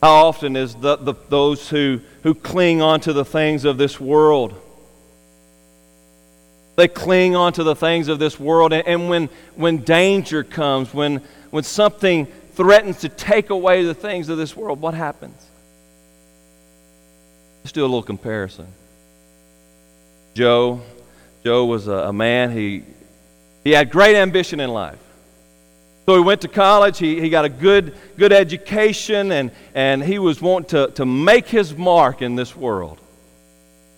How 0.02 0.26
often 0.26 0.56
is 0.56 0.74
the, 0.74 0.96
the, 0.96 1.14
those 1.28 1.68
who, 1.68 2.00
who 2.22 2.34
cling 2.34 2.80
on 2.80 3.00
to 3.00 3.12
the 3.12 3.24
things 3.24 3.64
of 3.64 3.78
this 3.78 3.98
world 3.98 4.54
they 6.76 6.88
cling 6.88 7.34
on 7.34 7.52
to 7.54 7.64
the 7.64 7.74
things 7.74 8.08
of 8.08 8.18
this 8.18 8.38
world. 8.38 8.72
And, 8.72 8.86
and 8.86 9.08
when, 9.08 9.28
when 9.54 9.78
danger 9.78 10.44
comes, 10.44 10.92
when, 10.94 11.22
when 11.50 11.64
something 11.64 12.26
threatens 12.52 13.00
to 13.00 13.08
take 13.08 13.50
away 13.50 13.84
the 13.84 13.94
things 13.94 14.28
of 14.28 14.38
this 14.38 14.54
world, 14.54 14.80
what 14.80 14.94
happens? 14.94 15.42
Let's 17.64 17.72
do 17.72 17.82
a 17.82 17.88
little 17.88 18.02
comparison. 18.02 18.66
Joe, 20.34 20.82
Joe 21.42 21.64
was 21.64 21.88
a, 21.88 21.92
a 21.92 22.12
man, 22.12 22.52
he, 22.52 22.84
he 23.64 23.72
had 23.72 23.90
great 23.90 24.14
ambition 24.14 24.60
in 24.60 24.70
life. 24.70 24.98
So 26.04 26.14
he 26.14 26.22
went 26.22 26.42
to 26.42 26.48
college, 26.48 26.98
he, 26.98 27.20
he 27.20 27.30
got 27.30 27.44
a 27.44 27.48
good, 27.48 27.96
good 28.16 28.32
education, 28.32 29.32
and, 29.32 29.50
and 29.74 30.04
he 30.04 30.18
was 30.18 30.40
wanting 30.40 30.68
to, 30.68 30.92
to 30.94 31.06
make 31.06 31.48
his 31.48 31.74
mark 31.74 32.22
in 32.22 32.36
this 32.36 32.54
world. 32.54 33.00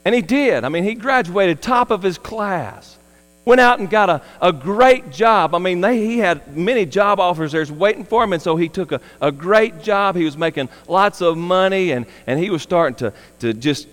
And 0.09 0.15
he 0.15 0.23
did. 0.23 0.65
I 0.65 0.71
mean, 0.71 0.85
he 0.85 0.95
graduated 0.95 1.61
top 1.61 1.91
of 1.91 2.03
his 2.03 2.17
class. 2.17 2.97
Went 3.45 3.61
out 3.61 3.79
and 3.79 3.91
got 3.91 4.09
a, 4.09 4.23
a 4.41 4.55
great 4.55 5.11
job. 5.11 5.55
I 5.55 5.59
mean, 5.59 5.83
they, 5.83 5.99
he 5.99 6.17
had 6.17 6.57
many 6.57 6.87
job 6.87 7.21
offers 7.21 7.53
there 7.53 7.67
waiting 7.67 8.05
for 8.05 8.25
him, 8.25 8.33
and 8.33 8.41
so 8.41 8.57
he 8.57 8.71
took 8.71 8.91
a, 8.91 9.03
a 9.21 9.31
great 9.31 9.83
job. 9.83 10.17
He 10.17 10.25
was 10.25 10.35
making 10.35 10.71
lots 10.87 11.21
of 11.21 11.37
money, 11.37 11.91
and, 11.91 12.07
and 12.27 12.41
he 12.41 12.49
was 12.49 12.63
starting 12.63 12.97
to, 12.97 13.13
to 13.41 13.53
just 13.53 13.87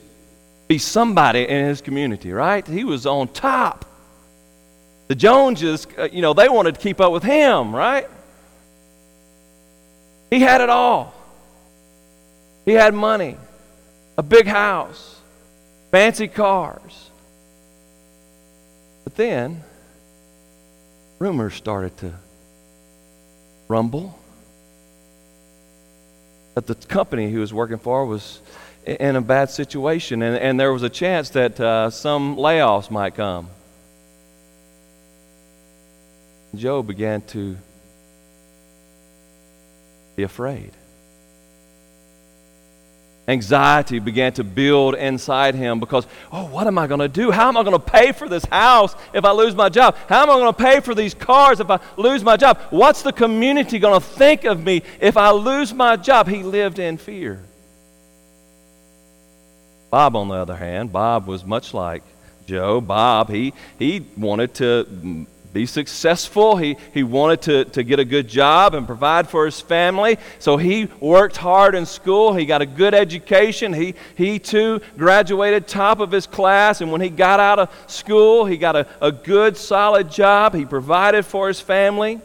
be 0.69 0.77
somebody 0.77 1.49
in 1.49 1.65
his 1.65 1.81
community, 1.81 2.31
right? 2.31 2.65
He 2.65 2.85
was 2.85 3.05
on 3.05 3.27
top. 3.27 3.83
The 5.09 5.15
Joneses, 5.15 5.85
uh, 5.97 6.07
you 6.13 6.21
know, 6.21 6.33
they 6.33 6.47
wanted 6.47 6.75
to 6.75 6.79
keep 6.79 7.01
up 7.01 7.11
with 7.11 7.23
him, 7.23 7.75
right? 7.75 8.07
He 10.29 10.39
had 10.39 10.61
it 10.61 10.69
all. 10.69 11.13
He 12.63 12.71
had 12.71 12.93
money, 12.93 13.35
a 14.17 14.23
big 14.23 14.47
house, 14.47 15.14
fancy 15.91 16.27
cars. 16.27 17.09
But 19.03 19.15
then, 19.15 19.63
rumors 21.19 21.53
started 21.53 21.95
to 21.97 22.13
rumble 23.67 24.17
that 26.55 26.67
the 26.67 26.75
company 26.75 27.29
he 27.29 27.37
was 27.37 27.53
working 27.53 27.77
for 27.77 28.05
was 28.05 28.41
in 28.85 29.15
a 29.15 29.21
bad 29.21 29.49
situation, 29.49 30.21
and, 30.21 30.37
and 30.37 30.59
there 30.59 30.71
was 30.71 30.83
a 30.83 30.89
chance 30.89 31.29
that 31.31 31.59
uh, 31.59 31.89
some 31.89 32.37
layoffs 32.37 32.89
might 32.89 33.15
come. 33.15 33.49
Joe 36.55 36.81
began 36.83 37.21
to 37.21 37.57
be 40.15 40.23
afraid. 40.23 40.71
Anxiety 43.27 43.97
began 43.97 44.33
to 44.33 44.43
build 44.43 44.93
inside 44.93 45.55
him 45.55 45.79
because, 45.79 46.05
oh, 46.31 46.45
what 46.45 46.67
am 46.67 46.77
I 46.77 46.85
going 46.85 46.99
to 46.99 47.07
do? 47.07 47.31
How 47.31 47.47
am 47.47 47.57
I 47.57 47.63
going 47.63 47.73
to 47.73 47.79
pay 47.79 48.11
for 48.11 48.29
this 48.29 48.45
house 48.45 48.95
if 49.13 49.25
I 49.25 49.31
lose 49.31 49.55
my 49.55 49.67
job? 49.67 49.95
How 50.07 50.21
am 50.21 50.29
I 50.29 50.33
going 50.33 50.53
to 50.53 50.63
pay 50.63 50.79
for 50.79 50.93
these 50.93 51.15
cars 51.15 51.59
if 51.59 51.69
I 51.71 51.79
lose 51.97 52.23
my 52.23 52.37
job? 52.37 52.59
What's 52.69 53.01
the 53.01 53.11
community 53.11 53.79
going 53.79 53.99
to 53.99 54.05
think 54.05 54.43
of 54.43 54.63
me 54.63 54.83
if 54.99 55.17
I 55.17 55.31
lose 55.31 55.73
my 55.73 55.95
job? 55.95 56.27
He 56.27 56.43
lived 56.43 56.77
in 56.77 56.97
fear. 56.97 57.41
Bob, 59.89 60.15
on 60.15 60.27
the 60.27 60.35
other 60.35 60.55
hand, 60.55 60.91
Bob 60.91 61.25
was 61.25 61.43
much 61.43 61.73
like 61.73 62.03
Joe. 62.45 62.79
Bob, 62.79 63.29
he, 63.29 63.53
he 63.79 64.05
wanted 64.17 64.53
to 64.55 65.25
be 65.55 65.65
successful. 65.65 66.57
He, 66.57 66.75
he 66.93 67.03
wanted 67.03 67.41
to, 67.43 67.63
to 67.63 67.83
get 67.83 67.97
a 67.97 68.03
good 68.03 68.27
job 68.27 68.75
and 68.75 68.85
provide 68.85 69.29
for 69.29 69.45
his 69.45 69.61
family. 69.61 70.17
So 70.37 70.57
he 70.57 70.89
worked 70.99 71.37
hard 71.37 71.75
in 71.75 71.85
school. 71.85 72.33
He 72.33 72.45
got 72.45 72.61
a 72.61 72.65
good 72.65 72.93
education. 72.93 73.71
He, 73.71 73.95
he 74.15 74.37
too 74.37 74.81
graduated 74.97 75.65
top 75.65 76.01
of 76.01 76.11
his 76.11 76.27
class. 76.27 76.81
And 76.81 76.91
when 76.91 76.99
he 76.99 77.07
got 77.07 77.39
out 77.39 77.59
of 77.59 77.69
school, 77.87 78.45
he 78.45 78.57
got 78.57 78.75
a, 78.75 78.85
a 78.99 79.13
good, 79.13 79.55
solid 79.55 80.11
job. 80.11 80.53
He 80.53 80.65
provided 80.65 81.25
for 81.25 81.47
his 81.47 81.61
family. 81.61 82.19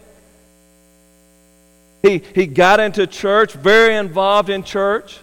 He, 2.03 2.25
he 2.35 2.49
got 2.49 2.81
into 2.81 3.07
church, 3.07 3.53
very 3.53 3.95
involved 3.95 4.51
in 4.51 4.65
church, 4.65 5.21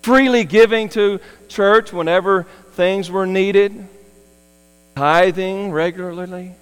freely 0.00 0.44
giving 0.44 0.88
to 0.90 1.20
church 1.48 1.92
whenever 1.92 2.44
things 2.72 3.10
were 3.10 3.26
needed, 3.26 3.86
tithing 4.96 5.72
regularly 5.72 6.54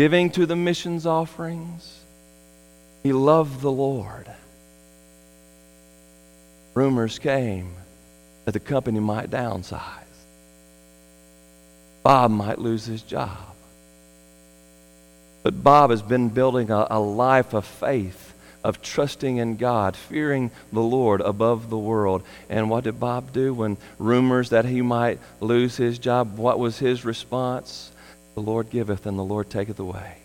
giving 0.00 0.30
to 0.30 0.46
the 0.46 0.56
missions 0.56 1.04
offerings. 1.04 2.02
He 3.02 3.12
loved 3.12 3.60
the 3.60 3.70
Lord. 3.70 4.30
Rumors 6.72 7.18
came 7.18 7.74
that 8.46 8.52
the 8.52 8.60
company 8.60 8.98
might 8.98 9.28
downsize. 9.28 9.82
Bob 12.02 12.30
might 12.30 12.58
lose 12.58 12.86
his 12.86 13.02
job. 13.02 13.36
But 15.42 15.62
Bob 15.62 15.90
has 15.90 16.00
been 16.00 16.30
building 16.30 16.70
a, 16.70 16.86
a 16.88 16.98
life 16.98 17.52
of 17.52 17.66
faith, 17.66 18.32
of 18.64 18.80
trusting 18.80 19.36
in 19.36 19.58
God, 19.58 19.96
fearing 19.96 20.50
the 20.72 20.80
Lord 20.80 21.20
above 21.20 21.68
the 21.68 21.76
world. 21.76 22.22
And 22.48 22.70
what 22.70 22.84
did 22.84 22.98
Bob 22.98 23.34
do 23.34 23.52
when 23.52 23.76
rumors 23.98 24.48
that 24.48 24.64
he 24.64 24.80
might 24.80 25.18
lose 25.40 25.76
his 25.76 25.98
job? 25.98 26.38
What 26.38 26.58
was 26.58 26.78
his 26.78 27.04
response? 27.04 27.92
The 28.34 28.42
Lord 28.42 28.70
giveth 28.70 29.06
and 29.06 29.18
the 29.18 29.24
Lord 29.24 29.50
taketh 29.50 29.78
away. 29.78 30.16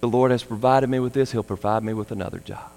The 0.00 0.08
Lord 0.08 0.30
has 0.30 0.42
provided 0.42 0.90
me 0.90 0.98
with 0.98 1.14
this, 1.14 1.32
He'll 1.32 1.42
provide 1.42 1.82
me 1.82 1.94
with 1.94 2.10
another 2.10 2.38
job. 2.38 2.70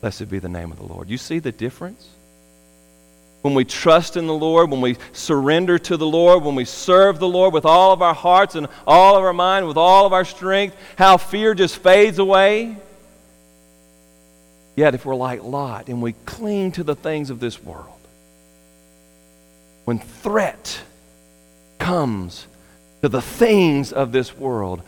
Blessed 0.00 0.30
be 0.30 0.38
the 0.38 0.48
name 0.48 0.72
of 0.72 0.78
the 0.78 0.86
Lord. 0.86 1.08
You 1.08 1.18
see 1.18 1.38
the 1.38 1.52
difference? 1.52 2.08
When 3.42 3.54
we 3.54 3.64
trust 3.64 4.16
in 4.16 4.26
the 4.26 4.34
Lord, 4.34 4.70
when 4.70 4.80
we 4.80 4.96
surrender 5.12 5.78
to 5.78 5.96
the 5.96 6.06
Lord, 6.06 6.44
when 6.44 6.54
we 6.54 6.64
serve 6.64 7.18
the 7.18 7.28
Lord 7.28 7.52
with 7.52 7.64
all 7.64 7.92
of 7.92 8.00
our 8.00 8.14
hearts 8.14 8.54
and 8.54 8.68
all 8.86 9.16
of 9.16 9.24
our 9.24 9.32
mind, 9.32 9.66
with 9.68 9.76
all 9.76 10.06
of 10.06 10.12
our 10.12 10.24
strength, 10.24 10.76
how 10.96 11.16
fear 11.16 11.54
just 11.54 11.76
fades 11.76 12.18
away. 12.18 12.76
Yet, 14.74 14.94
if 14.94 15.04
we're 15.04 15.14
like 15.14 15.42
Lot 15.42 15.88
and 15.88 16.00
we 16.00 16.14
cling 16.24 16.72
to 16.72 16.84
the 16.84 16.94
things 16.94 17.30
of 17.30 17.40
this 17.40 17.62
world, 17.62 17.88
when 19.84 19.98
threat 19.98 20.80
comes 21.82 22.46
to 23.02 23.08
the 23.08 23.20
things 23.20 23.92
of 23.92 24.12
this 24.12 24.36
world, 24.36 24.82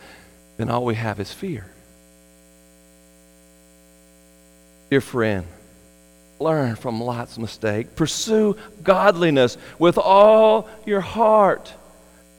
then 0.57 0.69
all 0.69 0.85
we 0.85 0.95
have 0.95 1.19
is 1.19 1.31
fear. 1.31 1.69
Dear 4.89 5.01
friend, 5.01 5.45
learn 6.39 6.77
from 6.77 7.01
Lot's 7.01 7.37
mistake. 7.37 7.97
Pursue 7.97 8.55
godliness 8.81 9.57
with 9.77 9.97
all 9.97 10.69
your 10.85 11.01
heart, 11.01 11.73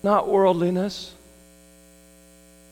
not 0.02 0.26
worldliness. 0.26 1.12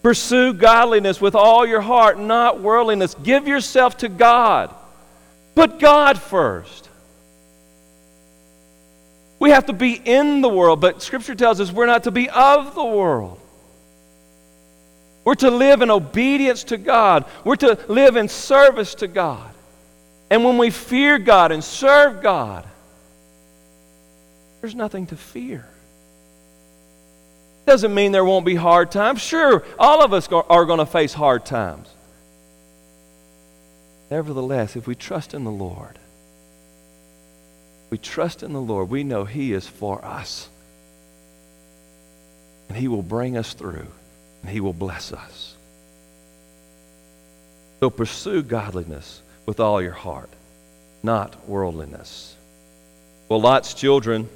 Pursue 0.03 0.55
godliness 0.55 1.21
with 1.21 1.35
all 1.35 1.67
your 1.67 1.83
heart, 1.83 2.19
not 2.19 2.61
worldliness. 2.61 3.15
Give 3.23 3.47
yourself 3.47 3.99
to 3.99 4.09
God. 4.09 4.75
Put 5.55 5.79
God 5.79 6.19
first. 6.19 6.89
We 9.45 9.51
have 9.51 9.67
to 9.67 9.75
be 9.75 9.93
in 9.93 10.41
the 10.41 10.49
world, 10.49 10.81
but 10.81 11.03
Scripture 11.03 11.35
tells 11.35 11.61
us 11.61 11.71
we're 11.71 11.85
not 11.85 12.05
to 12.05 12.11
be 12.11 12.31
of 12.31 12.75
the 12.75 12.83
world. 12.83 13.39
We're 15.23 15.35
to 15.35 15.51
live 15.51 15.83
in 15.83 15.91
obedience 15.91 16.65
to 16.65 16.79
God. 16.79 17.27
We're 17.45 17.57
to 17.57 17.79
live 17.89 18.17
in 18.17 18.29
service 18.29 18.95
to 18.95 19.07
God. 19.07 19.53
And 20.31 20.45
when 20.45 20.57
we 20.57 20.71
fear 20.71 21.19
God 21.19 21.53
and 21.53 21.63
serve 21.63 22.23
God, 22.23 22.67
there's 24.63 24.75
nothing 24.75 25.09
to 25.09 25.17
fear. 25.17 25.69
Doesn't 27.67 27.95
mean 27.95 28.13
there 28.13 28.25
won't 28.25 28.47
be 28.47 28.55
hard 28.55 28.91
times. 28.91 29.21
Sure, 29.21 29.63
all 29.79 30.03
of 30.03 30.15
us 30.15 30.27
are 30.33 30.65
going 30.65 30.79
to 30.79 30.87
face 30.87 31.13
hard 31.13 31.45
times. 31.45 31.91
Nevertheless, 34.11 34.75
if 34.75 34.87
we 34.87 34.95
trust 34.95 35.35
in 35.35 35.45
the 35.45 35.51
Lord, 35.51 35.99
we 37.95 37.99
trust 37.99 38.43
in 38.43 38.53
the 38.53 38.61
Lord, 38.61 38.91
we 38.91 39.05
know 39.05 39.25
He 39.25 39.53
is 39.53 39.69
for 39.69 40.05
us. 40.05 40.49
And 42.69 42.77
He 42.77 42.89
will 42.89 43.05
bring 43.05 43.37
us 43.37 43.55
through, 43.55 43.87
and 44.43 44.51
He 44.51 44.59
will 44.59 44.73
bless 44.73 45.13
us. 45.13 45.55
So 47.79 47.91
pursue 47.91 48.43
godliness 48.43 49.23
with 49.47 49.61
all 49.61 49.81
your 49.81 49.93
heart, 49.93 50.29
not 51.05 51.49
worldliness. 51.49 52.35
Well, 53.29 53.41
Lot's 53.41 53.75
children, 53.75 54.29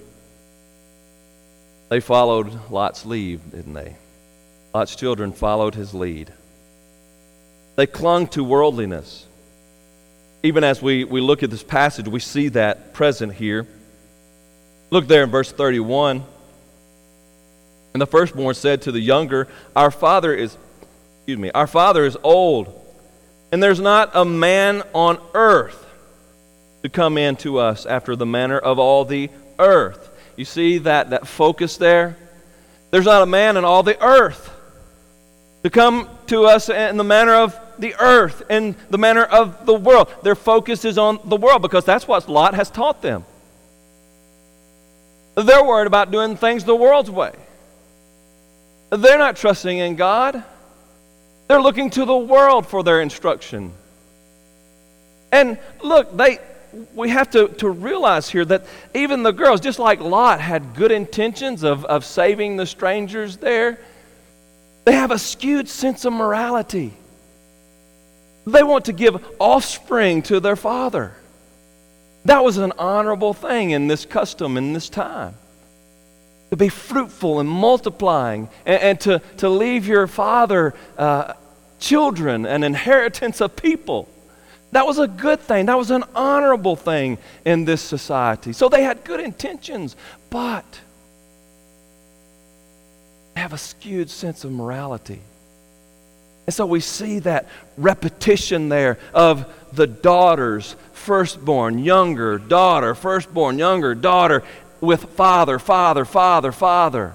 they 1.89 1.99
followed 1.99 2.71
Lot's 2.71 3.05
lead, 3.05 3.41
didn't 3.51 3.75
they? 3.75 3.97
Lot's 4.73 4.95
children 4.95 5.33
followed 5.33 5.75
his 5.75 5.93
lead. 5.93 6.33
They 7.75 7.89
clung 7.89 8.29
to 8.29 8.45
worldliness 8.45 9.27
even 10.43 10.65
as 10.65 10.81
we, 10.81 11.05
we 11.05 11.21
look 11.21 11.43
at 11.43 11.51
this 11.51 11.63
passage, 11.63 12.07
we 12.07 12.21
see 12.21 12.49
that 12.49 12.95
present 12.95 13.35
here. 13.35 13.67
Look 14.91 15.07
there 15.07 15.25
in 15.25 15.31
verse 15.31 15.51
31. 15.51 16.25
And 17.93 18.03
the 18.03 18.07
firstborn 18.07 18.55
said 18.55 18.83
to 18.83 18.93
the 18.93 19.01
younger, 19.01 19.49
Our 19.75 19.91
father 19.91 20.33
is, 20.35 20.57
excuse 21.19 21.39
me, 21.39 21.51
our 21.51 21.67
father 21.67 22.05
is 22.05 22.17
old, 22.23 22.73
and 23.51 23.63
there's 23.63 23.81
not 23.81 24.11
a 24.15 24.25
man 24.25 24.83
on 24.93 25.19
earth 25.35 25.85
to 26.83 26.89
come 26.89 27.19
in 27.19 27.37
to 27.37 27.59
us 27.59 27.87
after 27.87 28.15
the 28.15 28.27
manner 28.27 28.59
of 28.59 28.79
all 28.79 29.05
the 29.05 29.31
earth. 29.59 30.11
You 30.37 30.45
see 30.45 30.79
that, 30.79 31.11
that 31.11 31.27
focus 31.27 31.77
there? 31.77 32.17
There's 32.91 33.05
not 33.05 33.23
a 33.23 33.27
man 33.27 33.57
in 33.57 33.65
all 33.65 33.83
the 33.83 34.01
earth 34.03 34.55
to 35.65 35.71
come 35.71 36.09
to 36.29 36.45
us 36.45 36.69
in 36.69 36.97
the 36.97 37.05
manner 37.05 37.35
of 37.35 37.59
the 37.79 37.95
earth 37.99 38.43
and 38.51 38.75
the 38.91 38.99
manner 38.99 39.25
of 39.25 39.67
the 39.67 39.75
world. 39.75 40.13
Their 40.23 40.35
focus 40.35 40.85
is 40.85 40.99
on 40.99 41.21
the 41.25 41.37
world 41.37 41.63
because 41.63 41.85
that's 41.85 42.07
what 42.07 42.29
Lot 42.29 42.55
has 42.55 42.71
taught 42.71 43.03
them. 43.03 43.25
They're 45.35 45.65
worried 45.65 45.87
about 45.87 46.11
doing 46.11 46.37
things 46.37 46.65
the 46.65 46.75
world's 46.75 47.11
way. 47.11 47.33
They're 48.91 49.19
not 49.19 49.37
trusting 49.37 49.79
in 49.79 49.97
God. 49.97 50.43
They're 51.47 51.61
looking 51.61 51.91
to 51.91 52.05
the 52.05 52.17
world 52.17 52.67
for 52.67 52.83
their 52.83 53.01
instruction. 53.01 53.73
And 55.31 55.59
look, 55.83 56.17
they 56.17 56.39
we 56.95 57.09
have 57.11 57.31
to, 57.31 57.49
to 57.49 57.71
realize 57.71 58.29
here 58.29 58.45
that 58.45 58.67
even 58.95 59.23
the 59.23 59.33
girls, 59.33 59.61
just 59.61 59.79
like 59.79 60.01
Lot 60.01 60.41
had 60.41 60.75
good 60.75 60.93
intentions 60.93 61.63
of, 61.63 61.85
of 61.87 62.05
saving 62.05 62.57
the 62.57 62.67
strangers 62.67 63.39
there, 63.39 63.79
they 64.85 64.93
have 64.93 65.11
a 65.11 65.19
skewed 65.19 65.69
sense 65.69 66.05
of 66.05 66.13
morality. 66.13 66.93
They 68.53 68.63
want 68.63 68.87
to 68.87 68.93
give 68.93 69.25
offspring 69.39 70.23
to 70.23 70.41
their 70.41 70.57
father. 70.57 71.13
That 72.25 72.43
was 72.45 72.57
an 72.57 72.73
honorable 72.79 73.35
thing 73.35 73.71
in 73.71 73.89
this 73.89 74.05
custom, 74.05 74.57
in 74.57 74.73
this 74.73 74.89
time. 74.89 75.35
To 76.51 76.57
be 76.57 76.69
fruitful 76.69 77.41
and 77.41 77.49
multiplying, 77.49 78.49
and, 78.65 78.83
and 78.83 79.01
to, 79.01 79.23
to 79.39 79.49
leave 79.49 79.87
your 79.87 80.07
father 80.07 80.75
uh, 80.97 81.35
children, 81.79 82.47
an 82.47 82.65
inheritance 82.65 83.41
of 83.41 83.55
people. 83.55 84.09
That 84.73 84.87
was 84.87 84.99
a 84.99 85.09
good 85.09 85.41
thing. 85.41 85.67
That 85.67 85.79
was 85.79 85.91
an 85.91 86.05
honorable 86.15 86.77
thing 86.77 87.19
in 87.45 87.65
this 87.65 87.83
society. 87.83 88.53
So 88.53 88.69
they 88.69 88.83
had 88.83 89.05
good 89.05 89.21
intentions, 89.21 89.95
but 90.31 90.81
they 93.35 93.41
have 93.41 93.53
a 93.53 93.59
skewed 93.59 94.11
sense 94.11 94.45
of 94.45 94.53
morality. 94.53 95.21
And 96.49 96.55
so 96.55 96.65
we 96.65 96.81
see 96.81 97.19
that 97.19 97.47
repetition 97.77 98.71
there 98.71 98.97
of 99.13 99.55
the 99.75 99.87
daughters, 99.87 100.77
firstborn, 100.95 101.79
younger, 101.79 102.39
daughter, 102.39 102.95
firstborn, 102.95 103.59
younger, 103.59 103.95
daughter, 103.95 104.43
with 104.81 105.05
father, 105.11 105.59
father, 105.59 106.07
father, 106.07 106.51
father. 106.51 107.13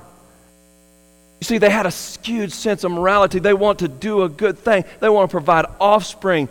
You 1.42 1.46
see, 1.46 1.58
they 1.58 1.72
had 1.72 1.88
a 1.88 1.92
skewed 1.92 2.52
sense 2.52 2.84
of 2.84 2.92
morality. 2.92 3.40
They 3.40 3.56
want 3.56 3.80
to 3.80 3.88
do 3.88 4.22
a 4.22 4.30
good 4.30 4.60
thing, 4.60 4.86
they 5.00 5.10
want 5.10 5.32
to 5.32 5.34
provide 5.34 5.66
offspring. 5.82 6.48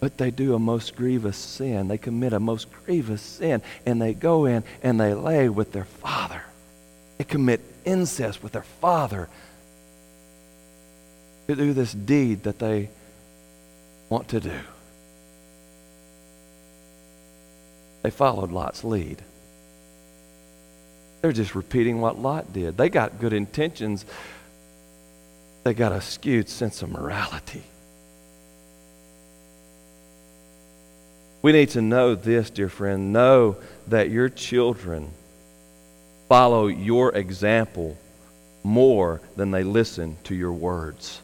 But 0.00 0.16
they 0.16 0.30
do 0.30 0.54
a 0.54 0.58
most 0.58 0.96
grievous 0.96 1.36
sin. 1.36 1.88
They 1.88 1.98
commit 1.98 2.32
a 2.32 2.40
most 2.40 2.68
grievous 2.86 3.20
sin, 3.20 3.60
and 3.84 4.00
they 4.00 4.14
go 4.14 4.46
in 4.46 4.64
and 4.82 4.98
they 4.98 5.12
lay 5.12 5.50
with 5.50 5.72
their 5.72 5.84
father. 5.84 6.40
They 7.18 7.24
commit 7.24 7.60
incest 7.84 8.42
with 8.42 8.52
their 8.52 8.62
father 8.62 9.28
to 11.48 11.56
do 11.56 11.72
this 11.72 11.94
deed 11.94 12.42
that 12.42 12.58
they 12.58 12.90
want 14.10 14.28
to 14.28 14.38
do. 14.38 14.60
They 18.02 18.10
followed 18.10 18.52
Lot's 18.52 18.84
lead. 18.84 19.22
They're 21.22 21.32
just 21.32 21.54
repeating 21.54 22.02
what 22.02 22.18
Lot 22.18 22.52
did. 22.52 22.76
They 22.76 22.90
got 22.90 23.18
good 23.18 23.32
intentions, 23.32 24.04
they 25.64 25.72
got 25.72 25.92
a 25.92 26.02
skewed 26.02 26.50
sense 26.50 26.82
of 26.82 26.90
morality. 26.90 27.62
We 31.40 31.52
need 31.52 31.70
to 31.70 31.80
know 31.80 32.14
this, 32.14 32.50
dear 32.50 32.68
friend. 32.68 33.12
Know 33.12 33.56
that 33.86 34.10
your 34.10 34.28
children 34.28 35.10
follow 36.28 36.66
your 36.66 37.14
example 37.14 37.96
more 38.62 39.22
than 39.36 39.50
they 39.50 39.62
listen 39.62 40.18
to 40.24 40.34
your 40.34 40.52
words. 40.52 41.22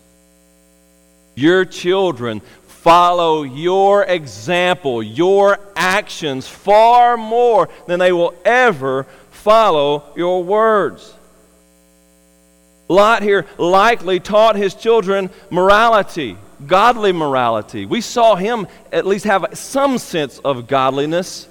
Your 1.34 1.64
children 1.64 2.40
follow 2.66 3.42
your 3.42 4.04
example, 4.04 5.02
your 5.02 5.58
actions 5.74 6.46
far 6.46 7.16
more 7.16 7.68
than 7.86 7.98
they 7.98 8.12
will 8.12 8.34
ever 8.44 9.04
follow 9.30 10.04
your 10.16 10.44
words. 10.44 11.14
Lot 12.88 13.22
here 13.22 13.46
likely 13.56 14.20
taught 14.20 14.56
his 14.56 14.74
children 14.74 15.30
morality, 15.50 16.36
godly 16.66 17.12
morality. 17.12 17.86
We 17.86 18.00
saw 18.00 18.36
him 18.36 18.66
at 18.92 19.06
least 19.06 19.24
have 19.24 19.46
some 19.54 19.98
sense 19.98 20.38
of 20.40 20.66
godliness. 20.66 21.48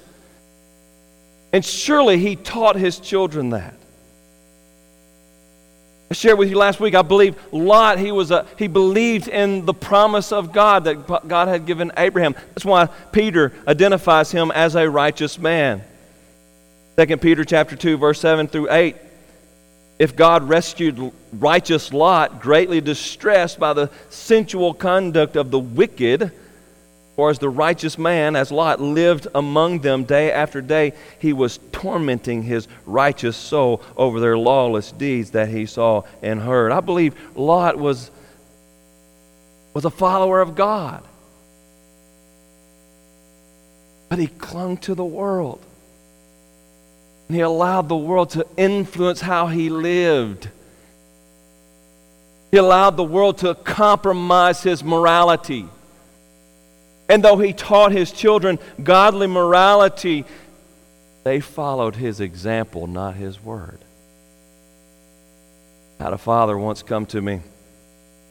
And 1.52 1.65
surely 1.65 2.19
he 2.19 2.36
taught 2.36 2.76
his 2.76 3.00
children 3.00 3.50
that. 3.50 3.76
I 6.13 6.15
shared 6.15 6.38
with 6.38 6.52
you 6.52 6.60
last 6.60 6.80
week, 6.80 6.93
I 6.93 7.02
believe 7.02 7.36
Lot, 7.52 7.97
he, 7.97 8.12
was 8.12 8.30
a, 8.30 8.45
he 8.60 8.67
believed 8.67 9.28
in 9.28 9.65
the 9.65 9.73
promise 9.73 10.32
of 10.32 10.54
God 10.54 10.84
that 10.84 11.28
God 11.28 11.47
had 11.47 11.65
given 11.65 11.91
Abraham. 11.97 12.36
That's 12.49 12.63
why 12.63 12.86
Peter 13.12 13.52
identifies 13.67 14.32
him 14.32 14.52
as 14.52 14.76
a 14.76 14.88
righteous 14.88 15.39
man. 15.39 15.82
2 16.99 17.17
Peter 17.17 17.43
chapter 17.43 17.76
2, 17.76 17.97
verse 17.97 18.19
7 18.19 18.47
through 18.47 18.71
8. 18.71 18.95
If 19.97 20.15
God 20.15 20.47
rescued 20.47 21.12
righteous 21.32 21.91
Lot, 21.91 22.39
greatly 22.39 22.80
distressed 22.80 23.60
by 23.60 23.73
the 23.73 23.89
sensual 24.12 24.76
conduct 24.76 25.36
of 25.36 25.49
the 25.49 25.58
wicked, 25.58 26.32
for 27.15 27.30
as 27.30 27.38
the 27.38 27.49
righteous 27.49 27.97
man, 27.97 28.36
as 28.36 28.52
Lot, 28.52 28.82
lived 28.82 29.28
among 29.36 29.80
them 29.80 30.04
day 30.04 30.32
after 30.32 30.62
day, 30.62 30.93
he 31.19 31.32
was 31.32 31.60
tormenting 31.71 32.41
his 32.41 32.67
righteous 32.86 33.38
soul 33.38 33.84
over 33.95 34.19
their 34.19 34.38
lawless 34.38 34.91
deeds 34.91 35.32
that 35.32 35.49
he 35.49 35.67
saw 35.67 36.02
and 36.23 36.41
heard. 36.41 36.71
I 36.71 36.80
believe 36.80 37.15
Lot 37.36 37.78
was, 37.78 38.10
was 39.76 39.86
a 39.86 39.91
follower 39.91 40.41
of 40.41 40.56
God. 40.56 41.04
But 44.10 44.17
he 44.17 44.28
clung 44.28 44.78
to 44.78 44.95
the 44.95 45.06
world. 45.06 45.63
And 47.28 47.36
he 47.36 47.41
allowed 47.41 47.89
the 47.89 47.95
world 47.95 48.32
to 48.32 48.47
influence 48.58 49.21
how 49.21 49.47
he 49.47 49.69
lived. 49.69 50.49
He 52.49 52.58
allowed 52.58 52.97
the 52.97 53.04
world 53.04 53.39
to 53.39 53.54
compromise 53.54 54.63
his 54.63 54.84
morality. 54.84 55.67
And 57.10 57.24
though 57.24 57.38
he 57.38 57.54
taught 57.54 57.92
his 57.92 58.12
children 58.12 58.60
godly 58.82 59.28
morality, 59.28 60.26
they 61.24 61.39
followed 61.39 61.96
his 61.96 62.20
example, 62.20 62.88
not 62.88 63.16
his 63.16 63.42
word. 63.42 63.80
I 66.00 66.04
had 66.04 66.13
a 66.13 66.18
father 66.18 66.58
once 66.58 66.84
come 66.84 67.06
to 67.08 67.22
me. 67.22 67.42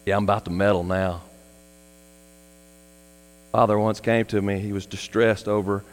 Yeah, 0.05 0.17
I'm 0.17 0.25
about 0.25 0.45
to 0.47 0.51
meddle 0.51 0.85
now. 0.85 1.23
Father 3.53 3.79
once 3.79 4.01
came 4.01 4.25
to 4.27 4.41
me. 4.41 4.59
He 4.59 4.73
was 4.73 4.87
distressed 4.87 5.47
over 5.47 5.85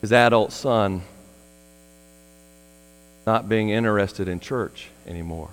his 0.00 0.12
adult 0.12 0.52
son 0.52 1.02
not 3.26 3.48
being 3.48 3.70
interested 3.70 4.28
in 4.28 4.40
church 4.40 4.88
anymore. 5.06 5.50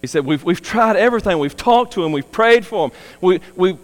He 0.00 0.06
said, 0.06 0.24
We've, 0.24 0.42
we've 0.44 0.62
tried 0.62 0.96
everything. 0.96 1.38
We've 1.38 1.56
talked 1.56 1.94
to 1.94 2.04
him. 2.04 2.12
We've 2.12 2.30
prayed 2.30 2.64
for 2.64 2.86
him. 2.88 2.96
We, 3.20 3.40
we 3.56 3.76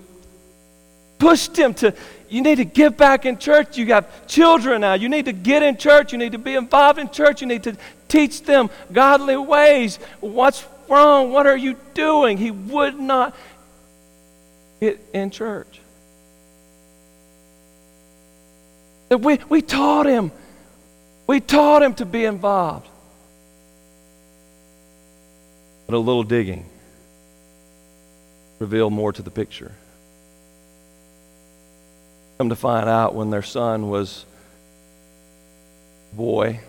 pushed 1.18 1.57
him 1.57 1.74
to, 1.74 1.94
you 2.29 2.42
need 2.42 2.57
to 2.57 2.64
get 2.64 2.96
back 2.96 3.27
in 3.27 3.38
church. 3.38 3.77
You 3.77 3.87
got 3.87 4.29
children 4.29 4.83
now. 4.83 4.94
You 4.94 5.09
need 5.09 5.24
to 5.24 5.33
get 5.33 5.62
in 5.62 5.77
church. 5.77 6.12
You 6.12 6.18
need 6.18 6.33
to 6.33 6.38
be 6.38 6.55
involved 6.55 6.98
in 6.98 7.11
church. 7.11 7.40
You 7.40 7.46
need 7.46 7.64
to 7.64 7.77
teach 8.09 8.42
them 8.42 8.70
godly 8.92 9.37
ways. 9.37 9.98
What's 10.20 10.66
wrong? 10.88 11.33
What 11.33 11.46
are 11.46 11.57
you 11.57 11.77
doing? 11.94 12.38
He 12.38 12.50
would 12.50 12.98
not 12.98 13.35
get 14.81 15.00
in 15.12 15.31
church. 15.31 15.81
We, 19.11 19.38
we 19.48 19.62
taught 19.62 20.07
him. 20.07 20.33
We 21.27 21.40
taught 21.40 21.83
him 21.83 21.94
to 21.94 22.05
be 22.05 22.24
involved. 22.24 22.88
But 25.87 25.94
a 25.94 25.99
little 25.99 26.25
digging 26.25 26.66
revealed 28.59 28.92
more 28.92 29.12
to 29.12 29.23
the 29.23 29.31
picture. 29.31 29.73
Come 32.38 32.49
to 32.49 32.57
find 32.57 32.88
out 32.88 33.14
when 33.14 33.31
their 33.31 33.42
son 33.42 33.88
was 33.88 34.25
a 36.12 36.16
boy, 36.16 36.61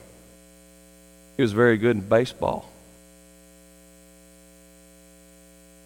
he 1.38 1.42
was 1.42 1.54
very 1.54 1.78
good 1.78 1.96
in 1.96 2.02
baseball. 2.02 2.70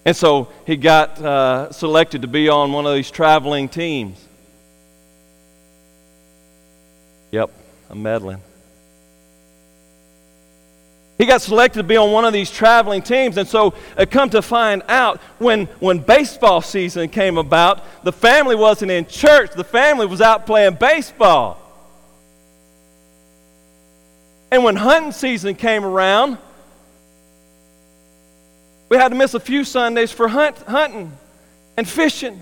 And 0.05 0.15
so 0.15 0.47
he 0.65 0.75
got 0.75 1.21
uh, 1.21 1.71
selected 1.71 2.23
to 2.23 2.27
be 2.27 2.49
on 2.49 2.71
one 2.71 2.85
of 2.85 2.95
these 2.95 3.11
traveling 3.11 3.69
teams. 3.69 4.17
Yep, 7.31 7.51
I'm 7.91 8.01
meddling. 8.01 8.41
He 11.19 11.25
got 11.25 11.41
selected 11.41 11.79
to 11.79 11.83
be 11.83 11.97
on 11.97 12.13
one 12.13 12.23
of 12.23 12.31
these 12.31 12.49
traveling 12.49 13.01
teams, 13.01 13.35
and 13.35 13.45
so 13.45 13.73
uh, 13.97 14.05
come 14.09 14.29
to 14.29 14.41
find 14.41 14.81
out 14.87 15.19
when, 15.37 15.65
when 15.81 15.99
baseball 15.99 16.61
season 16.61 17.09
came 17.09 17.37
about, 17.37 17.83
the 18.05 18.13
family 18.13 18.55
wasn't 18.55 18.89
in 18.89 19.05
church, 19.05 19.51
the 19.51 19.65
family 19.65 20.05
was 20.05 20.21
out 20.21 20.45
playing 20.45 20.75
baseball. 20.75 21.59
And 24.49 24.63
when 24.63 24.77
hunting 24.77 25.11
season 25.11 25.55
came 25.55 25.83
around, 25.83 26.37
we 28.87 28.95
had 28.95 29.09
to 29.09 29.15
miss 29.15 29.33
a 29.33 29.41
few 29.41 29.65
Sundays 29.65 30.13
for 30.13 30.29
hunt, 30.29 30.57
hunting 30.59 31.11
and 31.75 31.87
fishing. 31.87 32.41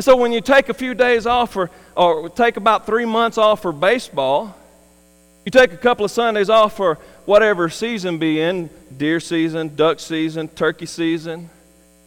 So 0.00 0.16
when 0.16 0.32
you 0.32 0.40
take 0.40 0.70
a 0.70 0.74
few 0.74 0.94
days 0.94 1.26
off 1.26 1.52
for, 1.52 1.70
or 1.94 2.30
take 2.30 2.56
about 2.56 2.86
three 2.86 3.04
months 3.04 3.36
off 3.36 3.60
for 3.60 3.72
baseball, 3.72 4.56
you 5.44 5.50
take 5.50 5.72
a 5.72 5.76
couple 5.76 6.04
of 6.04 6.10
Sundays 6.10 6.50
off 6.50 6.76
for 6.76 6.98
whatever 7.24 7.68
season 7.68 8.18
be 8.18 8.40
in 8.40 8.70
deer 8.96 9.20
season, 9.20 9.74
duck 9.74 9.98
season, 10.00 10.48
turkey 10.48 10.86
season. 10.86 11.50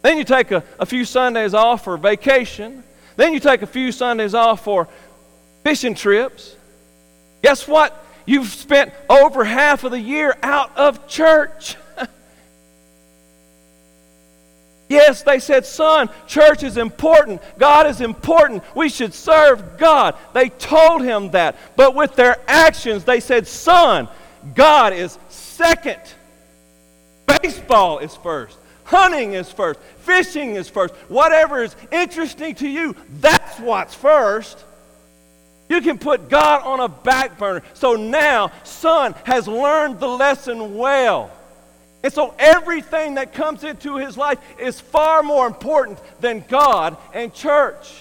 Then 0.02 0.18
you 0.18 0.24
take 0.24 0.52
a, 0.52 0.62
a 0.78 0.86
few 0.86 1.04
Sundays 1.04 1.52
off 1.52 1.84
for 1.84 1.96
vacation. 1.96 2.82
Then 3.16 3.32
you 3.32 3.40
take 3.40 3.62
a 3.62 3.66
few 3.66 3.92
Sundays 3.92 4.34
off 4.34 4.64
for 4.64 4.88
fishing 5.64 5.94
trips. 5.94 6.54
Guess 7.42 7.66
what? 7.66 8.04
You've 8.24 8.48
spent 8.48 8.92
over 9.08 9.44
half 9.44 9.84
of 9.84 9.90
the 9.90 10.00
year 10.00 10.36
out 10.42 10.76
of 10.76 11.06
church. 11.08 11.76
Yes, 14.88 15.22
they 15.22 15.40
said, 15.40 15.66
Son, 15.66 16.08
church 16.26 16.62
is 16.62 16.76
important. 16.76 17.42
God 17.58 17.86
is 17.86 18.00
important. 18.00 18.62
We 18.74 18.88
should 18.88 19.14
serve 19.14 19.78
God. 19.78 20.14
They 20.32 20.48
told 20.48 21.02
him 21.02 21.30
that. 21.32 21.56
But 21.74 21.94
with 21.94 22.14
their 22.14 22.38
actions, 22.46 23.04
they 23.04 23.18
said, 23.18 23.48
Son, 23.48 24.08
God 24.54 24.92
is 24.92 25.18
second. 25.28 26.00
Baseball 27.42 27.98
is 27.98 28.14
first. 28.14 28.58
Hunting 28.84 29.32
is 29.32 29.50
first. 29.50 29.80
Fishing 29.98 30.54
is 30.54 30.68
first. 30.68 30.94
Whatever 31.08 31.64
is 31.64 31.74
interesting 31.90 32.54
to 32.56 32.68
you, 32.68 32.94
that's 33.20 33.58
what's 33.58 33.94
first. 33.94 34.64
You 35.68 35.80
can 35.80 35.98
put 35.98 36.28
God 36.28 36.62
on 36.62 36.78
a 36.78 36.88
back 36.88 37.38
burner. 37.38 37.62
So 37.74 37.94
now, 37.94 38.52
son 38.62 39.16
has 39.24 39.48
learned 39.48 39.98
the 39.98 40.06
lesson 40.06 40.76
well. 40.76 41.32
And 42.06 42.12
so 42.12 42.32
everything 42.38 43.14
that 43.14 43.32
comes 43.32 43.64
into 43.64 43.96
his 43.96 44.16
life 44.16 44.38
is 44.60 44.80
far 44.80 45.24
more 45.24 45.44
important 45.44 45.98
than 46.20 46.44
God 46.46 46.96
and 47.12 47.34
church. 47.34 47.92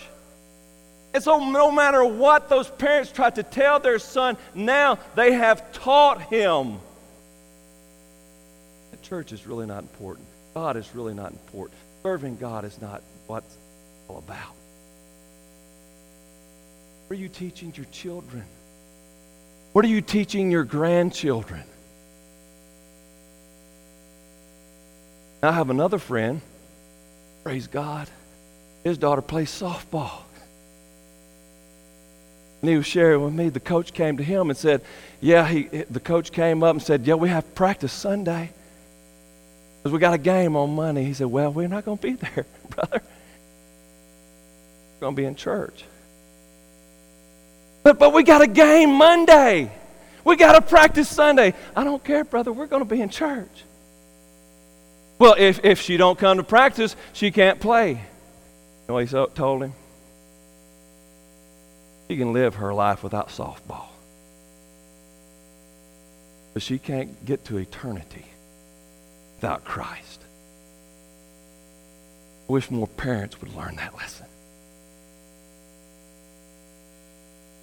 And 1.15 1.23
so, 1.23 1.49
no 1.49 1.71
matter 1.71 2.05
what 2.05 2.47
those 2.47 2.69
parents 2.69 3.11
try 3.11 3.31
to 3.31 3.41
tell 3.41 3.79
their 3.79 3.97
son, 3.97 4.37
now 4.53 4.99
they 5.15 5.31
have 5.31 5.73
taught 5.73 6.21
him 6.21 6.77
that 8.91 9.01
church 9.01 9.31
is 9.31 9.47
really 9.47 9.65
not 9.65 9.79
important. 9.79 10.27
God 10.53 10.77
is 10.77 10.93
really 10.93 11.15
not 11.15 11.31
important. 11.31 11.79
Serving 12.03 12.37
God 12.37 12.63
is 12.63 12.79
not 12.79 13.01
what 13.25 13.43
it's 13.43 13.57
all 14.07 14.19
about. 14.19 14.53
What 17.07 17.17
are 17.17 17.19
you 17.19 17.29
teaching 17.29 17.73
your 17.75 17.87
children? 17.87 18.45
What 19.73 19.83
are 19.83 19.87
you 19.87 20.01
teaching 20.01 20.51
your 20.51 20.63
grandchildren? 20.63 21.63
I 25.43 25.51
have 25.51 25.69
another 25.69 25.99
friend, 25.99 26.41
praise 27.43 27.67
God. 27.67 28.09
his 28.83 28.97
daughter 28.97 29.21
plays 29.21 29.49
softball. 29.49 30.21
And 32.61 32.71
he 32.71 32.77
was 32.77 32.87
sharing 32.87 33.23
with 33.23 33.33
me. 33.33 33.49
The 33.49 33.59
coach 33.59 33.93
came 33.93 34.17
to 34.17 34.23
him 34.23 34.49
and 34.49 34.57
said, 34.57 34.81
Yeah, 35.21 35.47
he, 35.47 35.63
the 35.63 35.99
coach 35.99 36.31
came 36.31 36.63
up 36.63 36.71
and 36.71 36.81
said, 36.81 37.05
Yeah, 37.05 37.13
we 37.13 37.29
have 37.29 37.53
practice 37.53 37.93
Sunday 37.93 38.49
because 39.77 39.93
we 39.93 39.99
got 39.99 40.15
a 40.15 40.17
game 40.17 40.55
on 40.55 40.73
Monday. 40.73 41.03
He 41.03 41.13
said, 41.13 41.27
Well, 41.27 41.51
we're 41.51 41.67
not 41.67 41.85
going 41.85 41.99
to 41.99 42.01
be 42.01 42.13
there, 42.13 42.45
brother. 42.69 43.03
We're 44.95 44.99
going 45.01 45.15
to 45.15 45.21
be 45.21 45.25
in 45.25 45.35
church. 45.35 45.83
But, 47.83 47.99
but 47.99 48.13
we 48.13 48.23
got 48.23 48.41
a 48.41 48.47
game 48.47 48.93
Monday. 48.93 49.71
We 50.23 50.35
got 50.37 50.53
to 50.53 50.61
practice 50.61 51.07
Sunday. 51.07 51.53
I 51.75 51.83
don't 51.83 52.03
care, 52.03 52.23
brother. 52.23 52.51
We're 52.51 52.65
going 52.65 52.81
to 52.81 52.89
be 52.89 52.99
in 52.99 53.09
church. 53.09 53.63
Well, 55.17 55.35
if, 55.37 55.63
if 55.63 55.81
she 55.81 55.97
don't 55.97 56.19
come 56.19 56.37
to 56.37 56.43
practice, 56.43 56.95
she 57.13 57.31
can't 57.31 57.59
play. 57.59 57.91
You 57.91 57.99
know 58.87 58.97
he 58.97 59.07
told 59.07 59.63
him? 59.63 59.73
She 62.07 62.17
can 62.17 62.33
live 62.33 62.55
her 62.55 62.73
life 62.73 63.03
without 63.03 63.29
softball. 63.29 63.87
But 66.53 66.61
she 66.61 66.77
can't 66.77 67.25
get 67.25 67.45
to 67.45 67.57
eternity 67.57 68.25
without 69.35 69.63
Christ. 69.63 70.21
I 72.47 72.51
wish 72.51 72.69
more 72.69 72.87
parents 72.87 73.41
would 73.41 73.55
learn 73.55 73.77
that 73.77 73.95
lesson. 73.95 74.27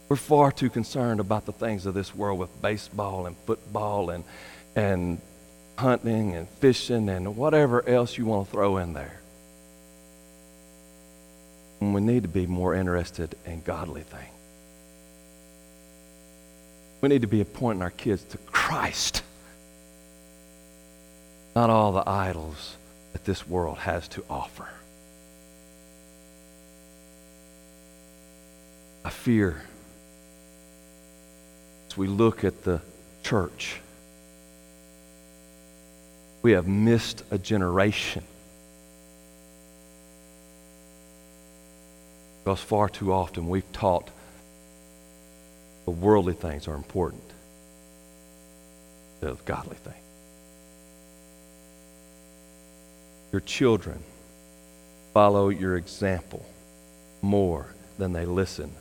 We're 0.08 0.16
far 0.16 0.52
too 0.52 0.68
concerned 0.68 1.20
about 1.20 1.46
the 1.46 1.52
things 1.52 1.86
of 1.86 1.94
this 1.94 2.14
world 2.14 2.38
with 2.38 2.60
baseball 2.60 3.26
and 3.26 3.36
football 3.46 4.10
and, 4.10 4.24
and 4.76 5.20
hunting 5.76 6.34
and 6.34 6.48
fishing 6.48 7.08
and 7.08 7.36
whatever 7.36 7.86
else 7.88 8.16
you 8.18 8.26
want 8.26 8.46
to 8.46 8.52
throw 8.52 8.76
in 8.76 8.92
there. 8.92 9.20
And 11.80 11.94
we 11.94 12.00
need 12.00 12.22
to 12.22 12.28
be 12.28 12.46
more 12.46 12.74
interested 12.74 13.34
in 13.44 13.62
godly 13.62 14.02
things. 14.02 14.28
We 17.00 17.08
need 17.08 17.22
to 17.22 17.26
be 17.26 17.40
appointing 17.40 17.82
our 17.82 17.90
kids 17.90 18.22
to 18.24 18.38
Christ, 18.38 19.24
not 21.56 21.68
all 21.68 21.90
the 21.90 22.08
idols 22.08 22.76
that 23.12 23.24
this 23.24 23.46
world 23.48 23.78
has 23.78 24.06
to 24.08 24.24
offer. 24.30 24.68
I 29.04 29.10
fear 29.10 29.62
as 31.88 31.96
we 31.96 32.06
look 32.06 32.44
at 32.44 32.62
the 32.62 32.80
church, 33.24 33.80
we 36.42 36.52
have 36.52 36.66
missed 36.66 37.22
a 37.30 37.38
generation. 37.38 38.24
Because 42.42 42.60
far 42.60 42.88
too 42.88 43.12
often 43.12 43.48
we've 43.48 43.70
taught 43.72 44.10
the 45.84 45.92
worldly 45.92 46.34
things 46.34 46.66
are 46.66 46.74
important 46.74 47.22
of 49.22 49.44
godly 49.44 49.76
things. 49.76 49.96
Your 53.30 53.40
children 53.40 54.02
follow 55.14 55.48
your 55.48 55.76
example 55.76 56.44
more 57.22 57.66
than 57.98 58.12
they 58.12 58.26
listen 58.26 58.72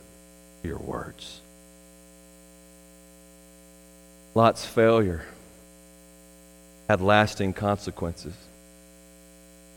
to 0.62 0.68
your 0.68 0.78
words. 0.78 1.40
Lot's 4.34 4.64
failure 4.64 5.24
had 6.92 7.00
lasting 7.00 7.54
consequences. 7.54 8.34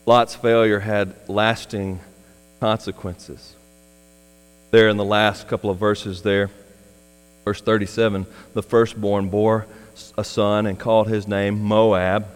Lot's 0.05 0.35
failure 0.35 0.81
had 0.81 1.15
lasting 1.29 2.01
consequences. 2.59 3.55
There 4.71 4.89
in 4.89 4.97
the 4.97 5.05
last 5.05 5.47
couple 5.47 5.69
of 5.69 5.77
verses, 5.77 6.23
there, 6.23 6.49
verse 7.45 7.61
37, 7.61 8.25
the 8.53 8.61
firstborn 8.61 9.29
bore 9.29 9.65
a 10.17 10.25
son 10.25 10.65
and 10.65 10.77
called 10.77 11.07
his 11.07 11.25
name 11.25 11.61
Moab. 11.61 12.27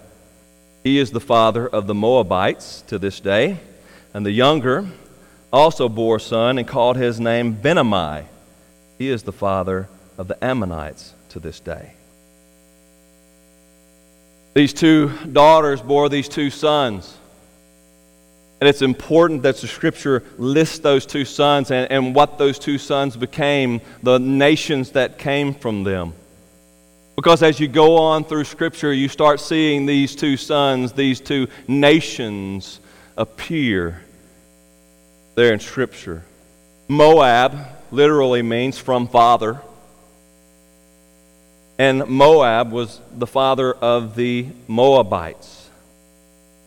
He 0.86 0.98
is 0.98 1.12
the 1.12 1.20
father 1.20 1.68
of 1.68 1.86
the 1.86 1.94
Moabites 1.94 2.82
to 2.88 2.98
this 2.98 3.20
day. 3.20 3.58
And 4.14 4.26
the 4.26 4.32
younger 4.32 4.88
also 5.52 5.90
bore 5.90 6.16
a 6.16 6.22
son 6.22 6.58
and 6.58 6.66
called 6.66 6.96
his 6.96 7.20
name 7.20 7.52
Ben-ammi. 7.52 8.24
He 8.98 9.10
is 9.10 9.24
the 9.24 9.34
father 9.34 9.90
of 10.18 10.30
the 10.30 10.42
Ammonites 10.42 11.14
to 11.32 11.42
this 11.42 11.60
day. 11.60 11.96
These 14.60 14.74
two 14.74 15.08
daughters 15.32 15.82
bore 15.82 16.10
these 16.10 16.28
two 16.28 16.50
sons. 16.50 17.18
And 18.60 18.68
it's 18.68 18.82
important 18.82 19.44
that 19.44 19.56
the 19.56 19.68
scripture 19.68 20.22
lists 20.38 20.80
those 20.80 21.06
two 21.06 21.24
sons 21.24 21.72
and, 21.72 21.90
and 21.90 22.14
what 22.14 22.38
those 22.38 22.60
two 22.60 22.78
sons 22.78 23.16
became, 23.16 23.80
the 24.04 24.18
nations 24.18 24.92
that 24.92 25.18
came 25.18 25.54
from 25.54 25.86
them. 25.86 26.12
Because 27.16 27.42
as 27.42 27.62
you 27.62 27.70
go 27.70 27.96
on 27.96 28.26
through 28.26 28.44
scripture, 28.44 28.92
you 28.92 29.08
start 29.08 29.40
seeing 29.40 29.86
these 29.86 30.14
two 30.14 30.36
sons, 30.36 30.92
these 30.92 31.22
two 31.22 31.48
nations 31.70 32.82
appear 33.16 34.02
there 35.36 35.54
in 35.54 35.62
scripture. 35.62 36.26
Moab 36.90 37.58
literally 37.92 38.42
means 38.42 38.78
from 38.78 39.08
father. 39.08 39.62
And 41.80 42.08
Moab 42.08 42.74
was 42.74 43.00
the 43.18 43.26
father 43.26 43.72
of 43.72 44.16
the 44.16 44.48
Moabites. 44.68 45.70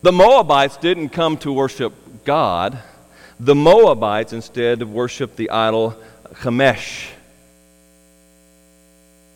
The 0.01 0.11
Moabites 0.11 0.79
didn't 0.79 1.11
come 1.11 1.37
to 1.39 1.53
worship 1.53 1.93
God. 2.25 2.79
The 3.39 3.55
Moabites 3.55 4.33
instead 4.33 4.83
worshiped 4.83 5.37
the 5.37 5.51
idol 5.51 5.95
Chemosh. 6.37 7.11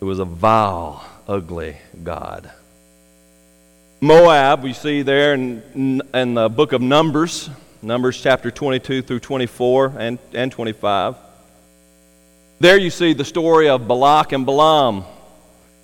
It 0.01 0.05
was 0.05 0.19
a 0.19 0.25
vile, 0.25 1.05
ugly 1.29 1.77
god. 2.03 2.51
Moab, 4.01 4.63
we 4.63 4.73
see 4.73 5.03
there 5.03 5.35
in, 5.35 6.01
in 6.15 6.35
the 6.35 6.49
book 6.49 6.73
of 6.73 6.81
Numbers, 6.81 7.51
Numbers 7.83 8.19
chapter 8.19 8.51
22 8.51 9.03
through 9.03 9.21
24 9.21 9.93
and, 9.99 10.19
and 10.33 10.51
25. 10.51 11.17
There 12.61 12.79
you 12.79 12.89
see 12.89 13.13
the 13.13 13.27
story 13.27 13.69
of 13.69 13.87
Balak 13.87 14.33
and 14.33 14.47
Balaam. 14.47 15.05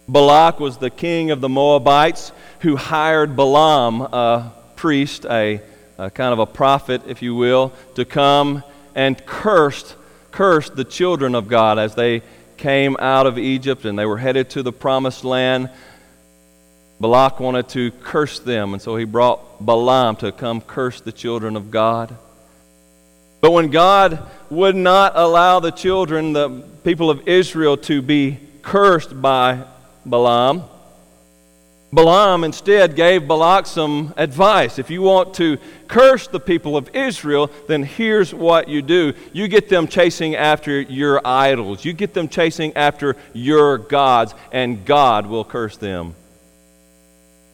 Balak 0.09 0.59
was 0.61 0.79
the 0.79 0.91
king 0.91 1.31
of 1.31 1.41
the 1.41 1.49
Moabites 1.49 2.33
who 2.61 2.77
hired 2.77 3.37
Balaam, 3.37 4.01
a 4.03 4.53
priest, 4.77 5.25
a, 5.27 5.61
a 5.99 6.11
kind 6.11 6.33
of 6.33 6.39
a 6.39 6.47
prophet, 6.47 7.03
if 7.07 7.23
you 7.23 7.35
will, 7.35 7.73
to 7.95 8.05
come 8.05 8.65
and 8.95 9.25
cursed, 9.25 9.95
cursed 10.31 10.75
the 10.75 10.85
children 10.85 11.35
of 11.35 11.49
God 11.49 11.79
as 11.79 11.95
they 11.95 12.23
came 12.57 12.97
out 12.99 13.27
of 13.27 13.39
Egypt 13.39 13.85
and 13.85 13.99
they 13.99 14.07
were 14.07 14.19
headed 14.19 14.51
to 14.51 14.63
the 14.63 14.73
promised 14.73 15.25
land. 15.25 15.71
Balak 17.01 17.41
wanted 17.41 17.69
to 17.71 17.91
curse 17.91 18.39
them, 18.39 18.75
and 18.75 18.83
so 18.83 18.97
he 18.97 19.05
brought 19.05 19.65
Balaam 19.65 20.17
to 20.17 20.31
come 20.31 20.61
curse 20.61 21.01
the 21.01 21.11
children 21.11 21.57
of 21.57 21.71
God. 21.71 22.17
But 23.41 23.51
when 23.51 23.71
God 23.71 24.31
would 24.51 24.77
not 24.77 25.15
allow 25.17 25.59
the 25.59 25.73
children, 25.73 26.33
the 26.33 26.63
people 26.85 27.11
of 27.11 27.27
Israel, 27.27 27.77
to 27.79 28.01
be 28.03 28.39
cursed 28.63 29.21
by 29.21 29.65
Balaam. 30.05 30.65
Balaam 31.95 32.43
instead 32.43 32.97
gave 32.97 33.29
Balak 33.29 33.67
some 33.67 34.15
advice. 34.17 34.79
If 34.79 34.89
you 34.91 35.03
want 35.03 35.35
to 35.35 35.59
curse 35.89 36.27
the 36.27 36.41
people 36.41 36.75
of 36.75 36.89
Israel, 36.95 37.51
then 37.69 37.83
here's 37.83 38.33
what 38.33 38.69
you 38.69 38.81
do 38.81 39.13
you 39.35 39.47
get 39.47 39.69
them 39.69 39.87
chasing 39.87 40.35
after 40.35 40.81
your 40.81 41.21
idols, 41.27 41.85
you 41.85 41.93
get 41.93 42.15
them 42.15 42.29
chasing 42.29 42.75
after 42.77 43.15
your 43.35 43.77
gods, 43.77 44.35
and 44.53 44.87
God 44.87 45.27
will 45.27 45.45
curse 45.45 45.77
them. 45.77 46.15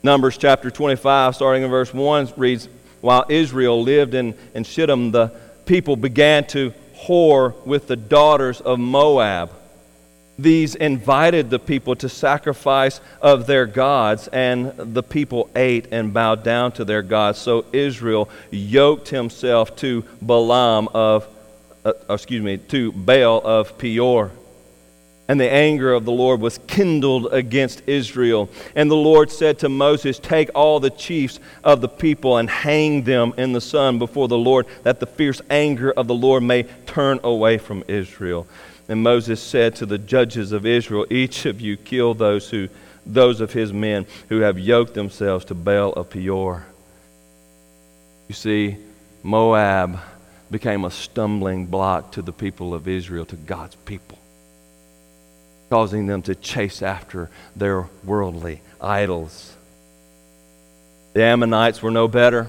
Numbers 0.05 0.39
chapter 0.39 0.71
25, 0.71 1.35
starting 1.35 1.65
in 1.65 1.71
verse 1.71 1.93
1, 1.93 2.35
reads 2.37 2.69
While 3.01 3.27
Israel 3.29 3.83
lived 3.83 4.15
in, 4.15 4.35
in 4.55 4.63
Shittim, 4.63 5.11
the 5.11 5.33
people 5.67 5.97
began 5.97 6.47
to 6.49 6.73
whore 6.95 7.55
with 7.67 7.89
the 7.89 7.97
daughters 7.97 8.61
of 8.61 8.79
Moab 8.79 9.51
these 10.39 10.77
invited 10.77 11.51
the 11.51 11.59
people 11.59 11.97
to 11.97 12.09
sacrifice 12.09 13.01
of 13.21 13.47
their 13.47 13.67
gods, 13.67 14.29
and 14.29 14.73
the 14.77 15.03
people 15.03 15.51
ate 15.57 15.89
and 15.93 16.15
bowed 16.15 16.45
down 16.45 16.73
to 16.73 16.85
their 16.85 17.03
gods. 17.03 17.39
So 17.39 17.65
Israel 17.73 18.29
yoked 18.51 19.09
himself 19.09 19.75
to 19.77 20.05
Balaam 20.23 20.89
of, 20.95 21.27
uh, 21.85 21.93
excuse 22.09 22.43
me, 22.43 22.59
to 22.59 22.93
Baal 22.93 23.41
of 23.45 23.77
Peor. 23.79 24.31
And 25.31 25.39
the 25.39 25.51
anger 25.51 25.93
of 25.93 26.07
the 26.07 26.13
Lord 26.13 26.41
was 26.41 26.59
kindled 26.67 27.35
against 27.35 27.83
Israel. 27.87 28.49
And 28.75 28.91
the 28.91 28.97
Lord 28.97 29.31
said 29.31 29.59
to 29.59 29.69
Moses, 29.69 30.19
Take 30.19 30.51
all 30.55 30.81
the 30.81 30.89
chiefs 30.89 31.39
of 31.63 31.83
the 31.83 31.89
people 31.89 32.39
and 32.39 32.49
hang 32.49 33.03
them 33.03 33.35
in 33.37 33.53
the 33.53 33.61
sun 33.61 33.99
before 33.99 34.27
the 34.29 34.39
Lord, 34.39 34.65
that 34.85 35.01
the 35.01 35.07
fierce 35.07 35.43
anger 35.51 35.91
of 35.91 36.07
the 36.07 36.15
Lord 36.15 36.45
may 36.45 36.63
turn 36.87 37.21
away 37.23 37.59
from 37.59 37.85
Israel. 37.89 38.47
And 38.89 39.03
Moses 39.03 39.41
said 39.41 39.77
to 39.77 39.87
the 39.87 39.99
judges 39.99 40.53
of 40.53 40.65
Israel, 40.65 41.07
Each 41.11 41.45
of 41.45 41.61
you 41.61 41.77
kill 41.77 42.15
those, 42.15 42.49
who, 42.49 42.69
those 43.05 43.43
of 43.43 43.53
his 43.53 43.73
men 43.73 44.07
who 44.31 44.41
have 44.41 44.59
yoked 44.59 44.95
themselves 44.95 45.45
to 45.47 45.55
Baal 45.55 45.93
of 45.93 46.09
Peor. 46.11 46.65
You 48.29 48.35
see, 48.35 48.79
Moab 49.23 49.99
became 50.51 50.85
a 50.85 50.91
stumbling 50.91 51.67
block 51.67 52.13
to 52.13 52.23
the 52.23 52.33
people 52.33 52.73
of 52.73 52.89
Israel, 52.89 53.27
to 53.27 53.37
God's 53.37 53.75
people, 53.77 54.19
causing 55.69 56.07
them 56.07 56.23
to 56.23 56.35
chase 56.35 56.81
after 56.81 57.29
their 57.55 57.87
worldly 58.05 58.63
idols. 58.81 59.55
The 61.13 61.25
Ammonites 61.25 61.83
were 61.83 61.91
no 61.91 62.09
better. 62.09 62.49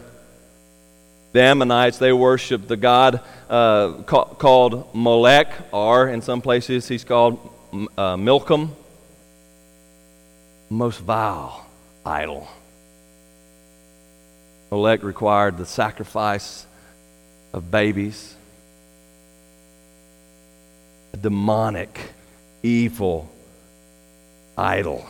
The 1.32 1.42
Ammonites, 1.42 2.00
they 2.00 2.12
worshiped 2.12 2.68
the 2.68 2.78
god 2.78 3.22
uh, 3.50 4.02
ca- 4.06 4.26
called 4.26 4.94
Molech, 4.96 5.52
or 5.72 6.10
in 6.10 6.22
some 6.22 6.42
places 6.42 6.88
he's 6.88 7.04
called 7.04 7.38
uh, 7.98 8.18
Milcom. 8.18 8.76
Most 10.70 11.00
vile 11.00 11.66
idol. 12.06 12.48
Molech 14.72 15.04
required 15.04 15.58
the 15.58 15.66
sacrifice 15.66 16.66
of 17.54 17.70
babies, 17.70 18.36
a 21.14 21.18
demonic, 21.18 22.00
evil 22.64 23.30
idol. 24.58 25.06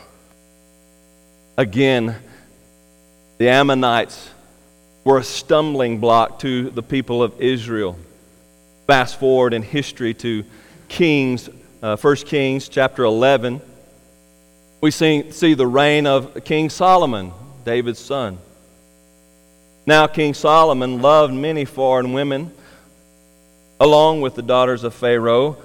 Again, 1.58 2.16
the 3.38 3.50
Ammonites 3.50 4.30
were 5.04 5.18
a 5.18 5.24
stumbling 5.24 6.00
block 6.00 6.40
to 6.40 6.70
the 6.70 6.84
people 6.84 7.24
of 7.24 7.40
Israel. 7.42 7.98
Fast 8.88 9.20
forward 9.20 9.54
in 9.54 9.62
history 9.62 10.14
to 10.16 10.44
Kings, 10.88 11.50
uh, 11.82 11.96
1 11.96 12.16
Kings 12.18 12.68
chapter 12.68 13.04
11. 13.04 13.62
We 14.82 14.92
see, 14.92 15.32
see 15.32 15.54
the 15.54 15.68
reign 15.68 16.08
of 16.08 16.44
King 16.44 16.70
Solomon, 16.70 17.32
David's 17.66 18.00
son. 18.00 18.38
Now, 19.86 20.08
King 20.08 20.34
Solomon 20.34 21.02
loved 21.02 21.34
many 21.34 21.66
foreign 21.66 22.14
women, 22.14 22.52
along 23.80 24.22
with 24.22 24.36
the 24.36 24.42
daughters 24.42 24.84
of 24.84 24.94
Pharaoh, 24.94 25.58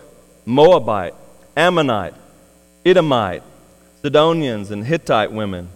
Moabite, 0.46 1.14
Ammonite, 1.56 2.14
Edomite, 2.86 3.42
Sidonians, 4.02 4.70
and 4.70 4.84
Hittite 4.84 5.32
women 5.32 5.68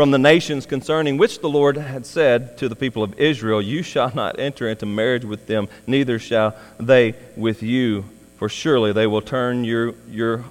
from 0.00 0.12
the 0.12 0.18
nations 0.18 0.64
concerning 0.64 1.18
which 1.18 1.40
the 1.40 1.48
Lord 1.50 1.76
had 1.76 2.06
said 2.06 2.56
to 2.56 2.70
the 2.70 2.74
people 2.74 3.02
of 3.02 3.20
Israel, 3.20 3.60
You 3.60 3.82
shall 3.82 4.10
not 4.14 4.40
enter 4.40 4.66
into 4.66 4.86
marriage 4.86 5.26
with 5.26 5.46
them, 5.46 5.68
neither 5.86 6.18
shall 6.18 6.56
they 6.78 7.14
with 7.36 7.62
you, 7.62 8.06
for 8.38 8.48
surely 8.48 8.94
they 8.94 9.06
will 9.06 9.20
turn, 9.20 9.62
your, 9.62 9.94
your, 10.08 10.42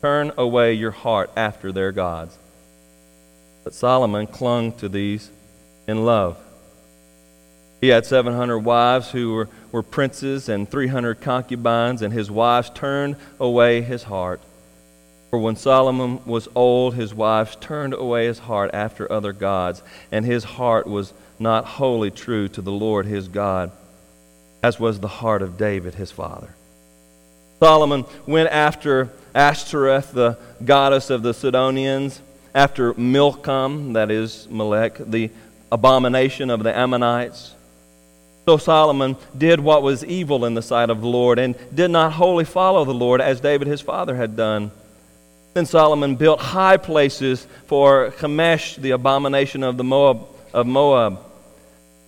turn 0.00 0.32
away 0.38 0.72
your 0.72 0.92
heart 0.92 1.30
after 1.36 1.72
their 1.72 1.92
gods. 1.92 2.38
But 3.64 3.74
Solomon 3.74 4.26
clung 4.26 4.72
to 4.78 4.88
these 4.88 5.30
in 5.86 6.06
love. 6.06 6.38
He 7.82 7.88
had 7.88 8.06
700 8.06 8.60
wives 8.60 9.10
who 9.10 9.34
were, 9.34 9.48
were 9.72 9.82
princes 9.82 10.48
and 10.48 10.66
300 10.66 11.20
concubines, 11.20 12.00
and 12.00 12.14
his 12.14 12.30
wives 12.30 12.70
turned 12.70 13.16
away 13.38 13.82
his 13.82 14.04
heart. 14.04 14.40
For 15.30 15.38
when 15.38 15.56
Solomon 15.56 16.20
was 16.24 16.48
old, 16.54 16.94
his 16.94 17.14
wives 17.14 17.56
turned 17.56 17.94
away 17.94 18.26
his 18.26 18.38
heart 18.38 18.70
after 18.72 19.10
other 19.10 19.32
gods, 19.32 19.82
and 20.12 20.24
his 20.24 20.44
heart 20.44 20.86
was 20.86 21.12
not 21.38 21.64
wholly 21.64 22.10
true 22.10 22.48
to 22.48 22.62
the 22.62 22.72
Lord 22.72 23.06
his 23.06 23.28
God, 23.28 23.72
as 24.62 24.80
was 24.80 25.00
the 25.00 25.08
heart 25.08 25.42
of 25.42 25.58
David 25.58 25.94
his 25.94 26.10
father. 26.10 26.54
Solomon 27.58 28.04
went 28.26 28.50
after 28.50 29.10
Ashtoreth, 29.34 30.12
the 30.12 30.38
goddess 30.64 31.10
of 31.10 31.22
the 31.22 31.34
Sidonians, 31.34 32.20
after 32.54 32.94
Milcom, 32.94 33.94
that 33.94 34.10
is 34.10 34.46
Molech, 34.48 34.96
the 34.98 35.30
abomination 35.70 36.50
of 36.50 36.62
the 36.62 36.76
Ammonites. 36.76 37.54
So 38.46 38.56
Solomon 38.56 39.16
did 39.36 39.58
what 39.58 39.82
was 39.82 40.04
evil 40.04 40.44
in 40.44 40.54
the 40.54 40.62
sight 40.62 40.88
of 40.88 41.00
the 41.00 41.08
Lord 41.08 41.38
and 41.38 41.56
did 41.74 41.90
not 41.90 42.12
wholly 42.12 42.44
follow 42.44 42.84
the 42.84 42.94
Lord 42.94 43.20
as 43.20 43.40
David 43.40 43.66
his 43.66 43.80
father 43.80 44.14
had 44.14 44.36
done. 44.36 44.70
Then 45.56 45.64
Solomon 45.64 46.16
built 46.16 46.38
high 46.38 46.76
places 46.76 47.46
for 47.64 48.10
Chemosh, 48.18 48.76
the 48.76 48.90
abomination 48.90 49.62
of, 49.62 49.78
the 49.78 49.84
Moab, 49.84 50.26
of 50.52 50.66
Moab, 50.66 51.18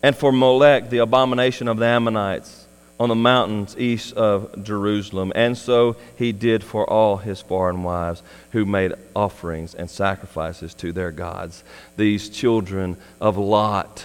and 0.02 0.14
for 0.14 0.30
Molech, 0.30 0.90
the 0.90 0.98
abomination 0.98 1.66
of 1.66 1.78
the 1.78 1.87
Ammonites, 1.87 2.66
on 3.00 3.08
the 3.08 3.14
mountains 3.14 3.74
east 3.78 4.12
of 4.12 4.62
Jerusalem. 4.62 5.32
And 5.34 5.56
so 5.56 5.96
he 6.18 6.32
did 6.32 6.62
for 6.62 6.88
all 6.88 7.16
his 7.16 7.40
foreign 7.40 7.82
wives 7.82 8.22
who 8.50 8.66
made 8.66 8.92
offerings 9.16 9.74
and 9.74 9.88
sacrifices 9.88 10.74
to 10.74 10.92
their 10.92 11.11
gods. 11.11 11.64
These 11.96 12.28
children 12.28 12.98
of 13.18 13.38
Lot 13.38 14.04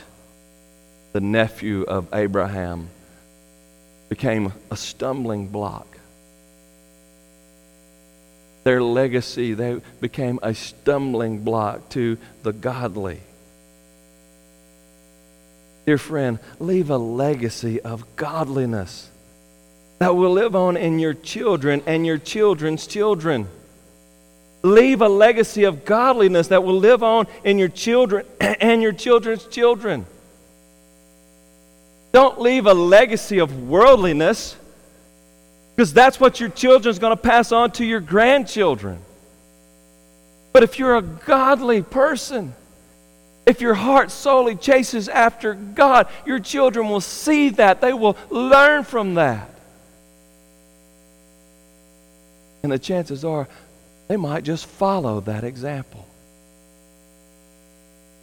the 1.14 1.22
nephew 1.22 1.84
of 1.84 2.08
Abraham, 2.12 2.90
became 4.10 4.52
a 4.72 4.76
stumbling 4.76 5.48
block. 5.48 5.93
Their 8.64 8.82
legacy, 8.82 9.54
they 9.54 9.82
became 10.00 10.40
a 10.42 10.54
stumbling 10.54 11.44
block 11.44 11.90
to 11.90 12.18
the 12.44 12.54
godly. 12.54 13.20
Dear 15.86 15.98
friend, 15.98 16.40
leave 16.60 16.90
a 16.90 16.98
legacy 16.98 17.82
of 17.82 18.16
godliness 18.16 19.10
that 20.00 20.16
will 20.16 20.32
live 20.32 20.56
on 20.56 20.78
in 20.78 21.00
your 21.00 21.14
children 21.14 21.84
and 21.86 22.06
your 22.06 22.18
children's 22.18 22.88
children. 22.88 23.48
Leave 24.62 25.02
a 25.02 25.10
legacy 25.10 25.66
of 25.66 25.84
godliness 25.84 26.48
that 26.48 26.64
will 26.64 26.78
live 26.78 27.04
on 27.04 27.28
in 27.44 27.60
your 27.60 27.68
children 27.68 28.26
and 28.40 28.82
your 28.82 28.94
children's 28.94 29.46
children. 29.48 30.06
Don't 32.14 32.40
leave 32.40 32.66
a 32.66 32.74
legacy 32.74 33.40
of 33.40 33.68
worldliness 33.68 34.56
because 35.76 35.94
that's 35.94 36.20
what 36.20 36.40
your 36.40 36.50
children's 36.50 37.00
going 37.00 37.16
to 37.16 37.22
pass 37.22 37.52
on 37.52 37.72
to 37.72 37.86
your 37.86 38.00
grandchildren. 38.00 39.00
But 40.52 40.64
if 40.64 40.78
you're 40.78 40.98
a 40.98 41.02
godly 41.02 41.82
person, 41.82 42.54
if 43.46 43.60
your 43.60 43.74
heart 43.74 44.12
solely 44.12 44.56
chases 44.56 45.10
after 45.10 45.54
God, 45.54 46.08
your 46.26 46.40
children 46.40 46.90
will 46.90 47.02
see 47.02 47.50
that. 47.50 47.82
They 47.82 47.92
will 47.92 48.16
learn 48.30 48.84
from 48.84 49.16
that. 49.16 49.50
And 52.62 52.72
the 52.72 52.80
chances 52.80 53.26
are 53.26 53.48
they 54.08 54.16
might 54.16 54.44
just 54.44 54.66
follow 54.66 55.22
that 55.22 55.44
example. 55.44 56.08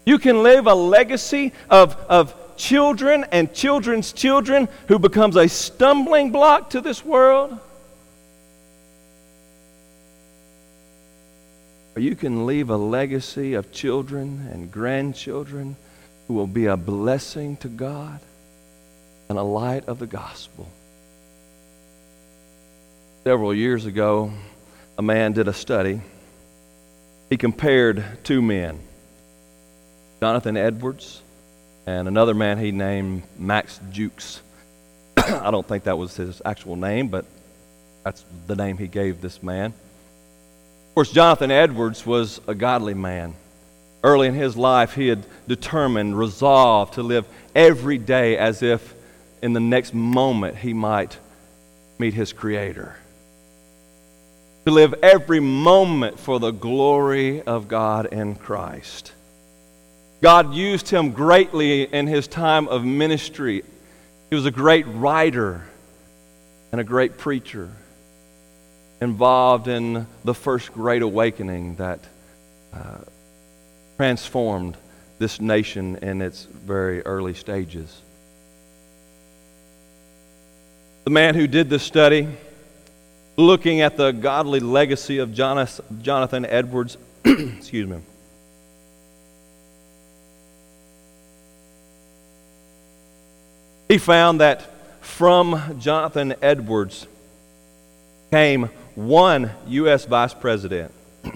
You 0.06 0.18
can 0.18 0.42
live 0.42 0.66
a 0.66 0.74
legacy 0.74 1.52
of, 1.68 1.94
of 2.08 2.34
children 2.60 3.24
and 3.32 3.52
children's 3.54 4.12
children 4.12 4.68
who 4.86 4.98
becomes 4.98 5.34
a 5.34 5.48
stumbling 5.48 6.30
block 6.30 6.70
to 6.70 6.80
this 6.82 7.02
world. 7.02 7.58
Or 11.96 12.02
you 12.02 12.14
can 12.14 12.46
leave 12.46 12.68
a 12.68 12.76
legacy 12.76 13.54
of 13.54 13.72
children 13.72 14.48
and 14.52 14.70
grandchildren 14.70 15.74
who 16.28 16.34
will 16.34 16.46
be 16.46 16.66
a 16.66 16.76
blessing 16.76 17.56
to 17.58 17.68
God 17.68 18.20
and 19.28 19.38
a 19.38 19.42
light 19.42 19.86
of 19.88 19.98
the 19.98 20.06
gospel. 20.06 20.68
Several 23.24 23.54
years 23.54 23.86
ago, 23.86 24.32
a 24.98 25.02
man 25.02 25.32
did 25.32 25.48
a 25.48 25.52
study. 25.52 26.00
He 27.30 27.36
compared 27.36 28.04
two 28.22 28.42
men 28.42 28.80
Jonathan 30.20 30.58
Edwards 30.58 31.22
and 31.98 32.08
another 32.08 32.34
man 32.34 32.58
he 32.58 32.72
named 32.72 33.22
Max 33.38 33.80
Jukes. 33.90 34.40
I 35.16 35.50
don't 35.50 35.66
think 35.66 35.84
that 35.84 35.98
was 35.98 36.16
his 36.16 36.40
actual 36.44 36.76
name, 36.76 37.08
but 37.08 37.24
that's 38.04 38.24
the 38.46 38.56
name 38.56 38.78
he 38.78 38.86
gave 38.86 39.20
this 39.20 39.42
man. 39.42 39.66
Of 40.90 40.94
course, 40.94 41.12
Jonathan 41.12 41.50
Edwards 41.50 42.06
was 42.06 42.40
a 42.46 42.54
godly 42.54 42.94
man. 42.94 43.34
Early 44.02 44.28
in 44.28 44.34
his 44.34 44.56
life, 44.56 44.94
he 44.94 45.08
had 45.08 45.22
determined, 45.46 46.18
resolved 46.18 46.94
to 46.94 47.02
live 47.02 47.26
every 47.54 47.98
day 47.98 48.38
as 48.38 48.62
if 48.62 48.94
in 49.42 49.52
the 49.52 49.60
next 49.60 49.92
moment 49.92 50.56
he 50.56 50.72
might 50.72 51.18
meet 51.98 52.14
his 52.14 52.32
Creator. 52.32 52.96
To 54.66 54.70
live 54.70 54.94
every 55.02 55.40
moment 55.40 56.18
for 56.18 56.38
the 56.38 56.50
glory 56.50 57.42
of 57.42 57.68
God 57.68 58.06
in 58.06 58.34
Christ. 58.34 59.12
God 60.20 60.54
used 60.54 60.90
him 60.90 61.12
greatly 61.12 61.82
in 61.82 62.06
his 62.06 62.28
time 62.28 62.68
of 62.68 62.84
ministry. 62.84 63.62
He 64.28 64.36
was 64.36 64.44
a 64.44 64.50
great 64.50 64.86
writer 64.86 65.64
and 66.72 66.80
a 66.80 66.84
great 66.84 67.16
preacher, 67.16 67.70
involved 69.00 69.66
in 69.66 70.06
the 70.24 70.34
first 70.34 70.72
great 70.72 71.02
awakening 71.02 71.76
that 71.76 72.00
uh, 72.72 72.98
transformed 73.96 74.76
this 75.18 75.40
nation 75.40 75.96
in 75.96 76.22
its 76.22 76.44
very 76.44 77.02
early 77.02 77.34
stages. 77.34 78.00
The 81.04 81.10
man 81.10 81.34
who 81.34 81.46
did 81.46 81.70
this 81.70 81.82
study, 81.82 82.28
looking 83.36 83.80
at 83.80 83.96
the 83.96 84.12
godly 84.12 84.60
legacy 84.60 85.18
of 85.18 85.32
Jonathan 85.34 86.44
Edwards, 86.44 86.98
excuse 87.24 87.88
me, 87.88 87.98
he 93.90 93.98
found 93.98 94.40
that 94.40 94.70
from 95.00 95.80
Jonathan 95.80 96.34
Edwards 96.40 97.08
came 98.30 98.70
one 98.94 99.50
U.S. 99.66 100.04
vice 100.04 100.32
president, 100.32 100.94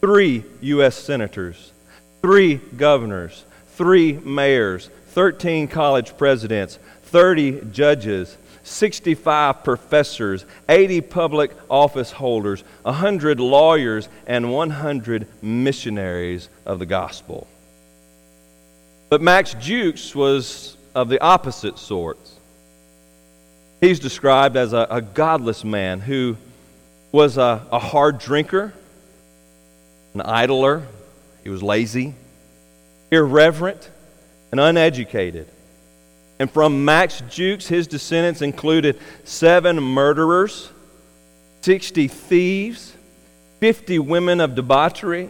three 0.00 0.44
U.S. 0.60 0.94
senators, 0.94 1.72
three 2.20 2.54
governors, 2.54 3.44
three 3.70 4.12
mayors, 4.12 4.90
13 5.08 5.66
college 5.66 6.16
presidents, 6.16 6.78
30 7.06 7.62
judges, 7.72 8.36
65 8.62 9.64
professors, 9.64 10.44
80 10.68 11.00
public 11.00 11.50
office 11.68 12.12
holders, 12.12 12.62
100 12.82 13.40
lawyers, 13.40 14.08
and 14.28 14.52
100 14.52 15.26
missionaries 15.42 16.48
of 16.64 16.78
the 16.78 16.86
gospel. 16.86 17.48
But 19.08 19.20
Max 19.20 19.54
Jukes 19.54 20.14
was 20.14 20.76
of 20.94 21.08
the 21.08 21.20
opposite 21.20 21.78
sorts. 21.78 22.38
He's 23.80 23.98
described 23.98 24.56
as 24.56 24.72
a, 24.72 24.86
a 24.90 25.02
godless 25.02 25.64
man 25.64 26.00
who 26.00 26.36
was 27.10 27.36
a, 27.36 27.66
a 27.70 27.78
hard 27.78 28.18
drinker, 28.18 28.72
an 30.14 30.20
idler, 30.20 30.86
he 31.42 31.50
was 31.50 31.62
lazy, 31.62 32.14
irreverent, 33.10 33.90
and 34.50 34.60
uneducated. 34.60 35.48
And 36.38 36.50
from 36.50 36.84
Max 36.84 37.22
Jukes, 37.28 37.66
his 37.66 37.86
descendants 37.86 38.42
included 38.42 38.98
seven 39.24 39.80
murderers, 39.80 40.70
60 41.62 42.08
thieves, 42.08 42.94
50 43.60 43.98
women 44.00 44.40
of 44.40 44.54
debauchery, 44.54 45.28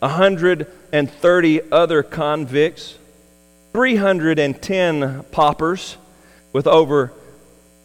130 0.00 1.72
other 1.72 2.02
convicts, 2.02 2.96
310 3.76 5.24
paupers 5.24 5.98
with 6.50 6.66
over 6.66 7.12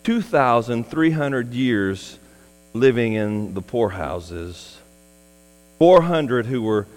2,300 0.06 1.54
years 1.54 2.18
living 2.72 3.12
in 3.12 3.54
the 3.54 3.62
poorhouses, 3.62 4.80
400 5.80 6.46
who 6.46 6.62
were 6.62 6.88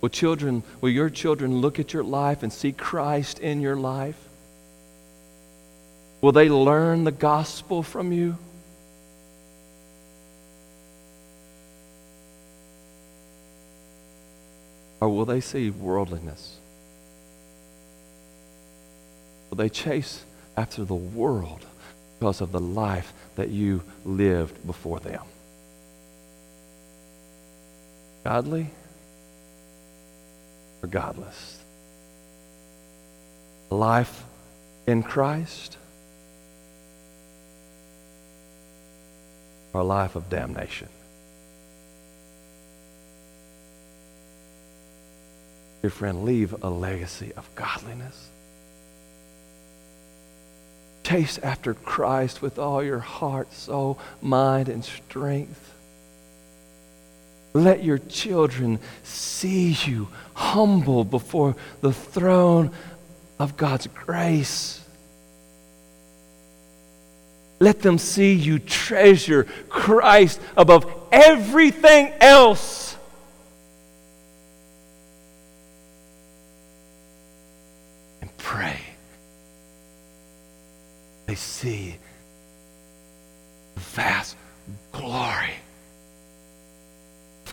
Will 0.00 0.08
children, 0.08 0.64
will 0.80 0.90
your 0.90 1.08
children 1.08 1.60
look 1.60 1.78
at 1.78 1.92
your 1.92 2.02
life 2.02 2.42
and 2.42 2.52
see 2.52 2.72
Christ 2.72 3.38
in 3.38 3.60
your 3.60 3.76
life? 3.76 4.16
Will 6.20 6.32
they 6.32 6.48
learn 6.48 7.04
the 7.04 7.12
gospel 7.12 7.84
from 7.84 8.10
you? 8.12 8.36
Or 15.00 15.08
will 15.08 15.26
they 15.26 15.40
see 15.40 15.70
worldliness? 15.70 16.56
Will 19.50 19.56
they 19.56 19.68
chase 19.68 20.24
after 20.56 20.84
the 20.84 20.96
world 20.96 21.64
because 22.18 22.40
of 22.40 22.50
the 22.50 22.58
life 22.58 23.12
that 23.36 23.50
you 23.50 23.82
lived 24.04 24.66
before 24.66 24.98
them? 24.98 25.22
Godly? 28.24 28.70
or 30.82 30.88
godless? 30.88 31.58
Life 33.70 34.24
in 34.86 35.02
Christ 35.02 35.76
or 39.72 39.84
life 39.84 40.16
of 40.16 40.28
damnation? 40.28 40.88
Dear 45.82 45.90
friend, 45.90 46.24
leave 46.24 46.62
a 46.62 46.68
legacy 46.68 47.32
of 47.36 47.48
godliness. 47.54 48.28
Chase 51.04 51.38
after 51.38 51.72
Christ 51.72 52.42
with 52.42 52.58
all 52.58 52.82
your 52.82 52.98
heart, 52.98 53.52
soul, 53.52 53.98
mind, 54.20 54.68
and 54.68 54.84
strength. 54.84 55.74
Let 57.52 57.82
your 57.82 57.98
children 57.98 58.78
see 59.02 59.76
you 59.84 60.08
humble 60.34 61.04
before 61.04 61.56
the 61.80 61.92
throne 61.92 62.70
of 63.38 63.56
God's 63.56 63.88
grace. 63.88 64.84
Let 67.58 67.80
them 67.80 67.98
see 67.98 68.34
you 68.34 68.58
treasure 68.58 69.44
Christ 69.68 70.40
above 70.56 70.90
everything 71.10 72.12
else. 72.20 72.96
And 78.20 78.34
pray. 78.38 78.78
They 81.26 81.34
see 81.34 81.96
the 83.74 83.80
vast 83.80 84.36
glory 84.92 85.54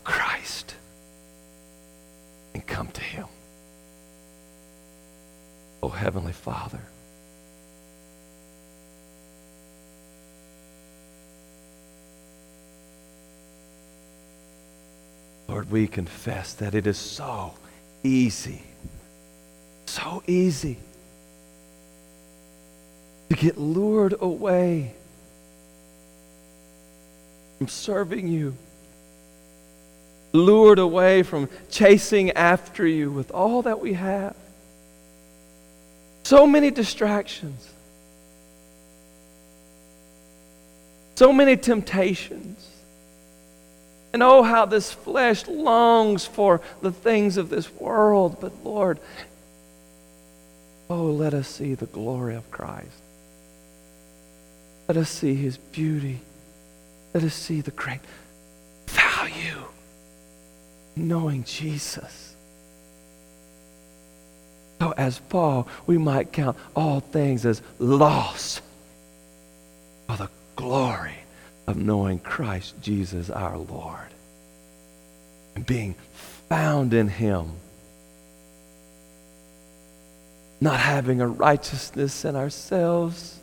Christ 0.08 0.74
and 2.54 2.66
come 2.66 2.88
to 2.88 3.00
Him. 3.02 3.26
Oh, 5.82 5.87
Heavenly 5.98 6.32
Father. 6.32 6.80
Lord, 15.48 15.70
we 15.70 15.88
confess 15.88 16.54
that 16.54 16.74
it 16.74 16.86
is 16.86 16.96
so 16.96 17.54
easy, 18.04 18.62
so 19.86 20.22
easy 20.26 20.78
to 23.30 23.36
get 23.36 23.58
lured 23.58 24.14
away 24.20 24.94
from 27.58 27.66
serving 27.66 28.28
you 28.28 28.56
lured 30.32 30.78
away 30.78 31.22
from 31.22 31.48
chasing 31.70 32.30
after 32.32 32.86
you 32.86 33.10
with 33.10 33.30
all 33.30 33.62
that 33.62 33.80
we 33.80 33.94
have. 33.94 34.36
So 36.28 36.46
many 36.46 36.70
distractions, 36.70 37.70
so 41.14 41.32
many 41.32 41.56
temptations. 41.56 42.68
And 44.12 44.22
oh, 44.22 44.42
how 44.42 44.66
this 44.66 44.92
flesh 44.92 45.48
longs 45.48 46.26
for 46.26 46.60
the 46.82 46.92
things 46.92 47.38
of 47.38 47.48
this 47.48 47.72
world. 47.72 48.36
But 48.42 48.52
Lord, 48.62 48.98
oh, 50.90 51.04
let 51.04 51.32
us 51.32 51.48
see 51.48 51.72
the 51.72 51.86
glory 51.86 52.34
of 52.34 52.50
Christ. 52.50 53.00
Let 54.86 54.98
us 54.98 55.08
see 55.08 55.34
his 55.34 55.56
beauty. 55.56 56.20
Let 57.14 57.24
us 57.24 57.32
see 57.32 57.62
the 57.62 57.70
great 57.70 58.00
value 58.86 59.64
knowing 60.94 61.44
Jesus. 61.44 62.27
As 64.98 65.20
Paul, 65.20 65.68
we 65.86 65.96
might 65.96 66.32
count 66.32 66.56
all 66.74 66.98
things 66.98 67.46
as 67.46 67.62
loss 67.78 68.60
for 70.08 70.16
the 70.16 70.28
glory 70.56 71.14
of 71.68 71.76
knowing 71.76 72.18
Christ 72.18 72.74
Jesus 72.82 73.30
our 73.30 73.56
Lord 73.56 74.08
and 75.54 75.64
being 75.64 75.94
found 76.48 76.94
in 76.94 77.06
Him. 77.06 77.52
Not 80.60 80.80
having 80.80 81.20
a 81.20 81.28
righteousness 81.28 82.24
in 82.24 82.34
ourselves, 82.34 83.38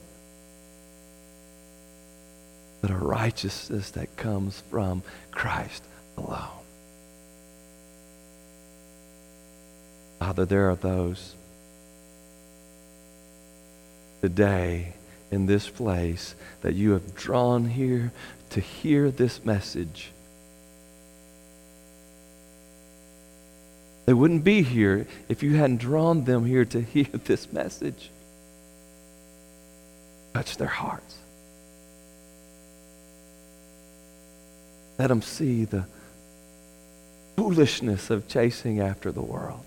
but 2.81 2.91
a 2.91 2.97
righteousness 2.97 3.91
that 3.91 4.17
comes 4.17 4.61
from 4.69 5.03
Christ 5.31 5.85
alone. 6.17 6.49
Father, 10.19 10.43
there 10.43 10.69
are 10.69 10.75
those 10.75 11.35
today 14.21 14.93
in 15.31 15.45
this 15.45 15.69
place 15.69 16.35
that 16.61 16.73
you 16.73 16.91
have 16.91 17.15
drawn 17.15 17.65
here 17.65 18.11
to 18.51 18.59
hear 18.59 19.11
this 19.11 19.43
message. 19.43 20.11
They 24.05 24.13
wouldn't 24.13 24.43
be 24.43 24.61
here 24.61 25.07
if 25.27 25.41
you 25.41 25.55
hadn't 25.55 25.77
drawn 25.77 26.25
them 26.25 26.45
here 26.45 26.65
to 26.65 26.81
hear 26.93 27.07
this 27.25 27.51
message. 27.51 28.11
Touch 30.33 30.57
their 30.57 30.67
hearts. 30.67 31.17
Let 34.97 35.07
them 35.07 35.21
see 35.21 35.65
the 35.65 35.85
foolishness 37.35 38.09
of 38.09 38.27
chasing 38.27 38.79
after 38.79 39.11
the 39.11 39.21
world. 39.21 39.63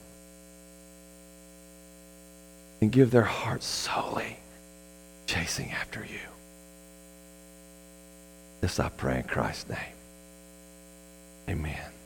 And 2.80 2.92
give 2.92 3.10
their 3.10 3.22
hearts 3.22 3.66
solely 3.66 4.36
chasing 5.26 5.72
after 5.72 6.00
you. 6.00 6.20
This 8.60 8.80
I 8.80 8.88
pray 8.88 9.18
in 9.18 9.24
Christ's 9.24 9.68
name. 9.68 9.94
Amen. 11.48 11.97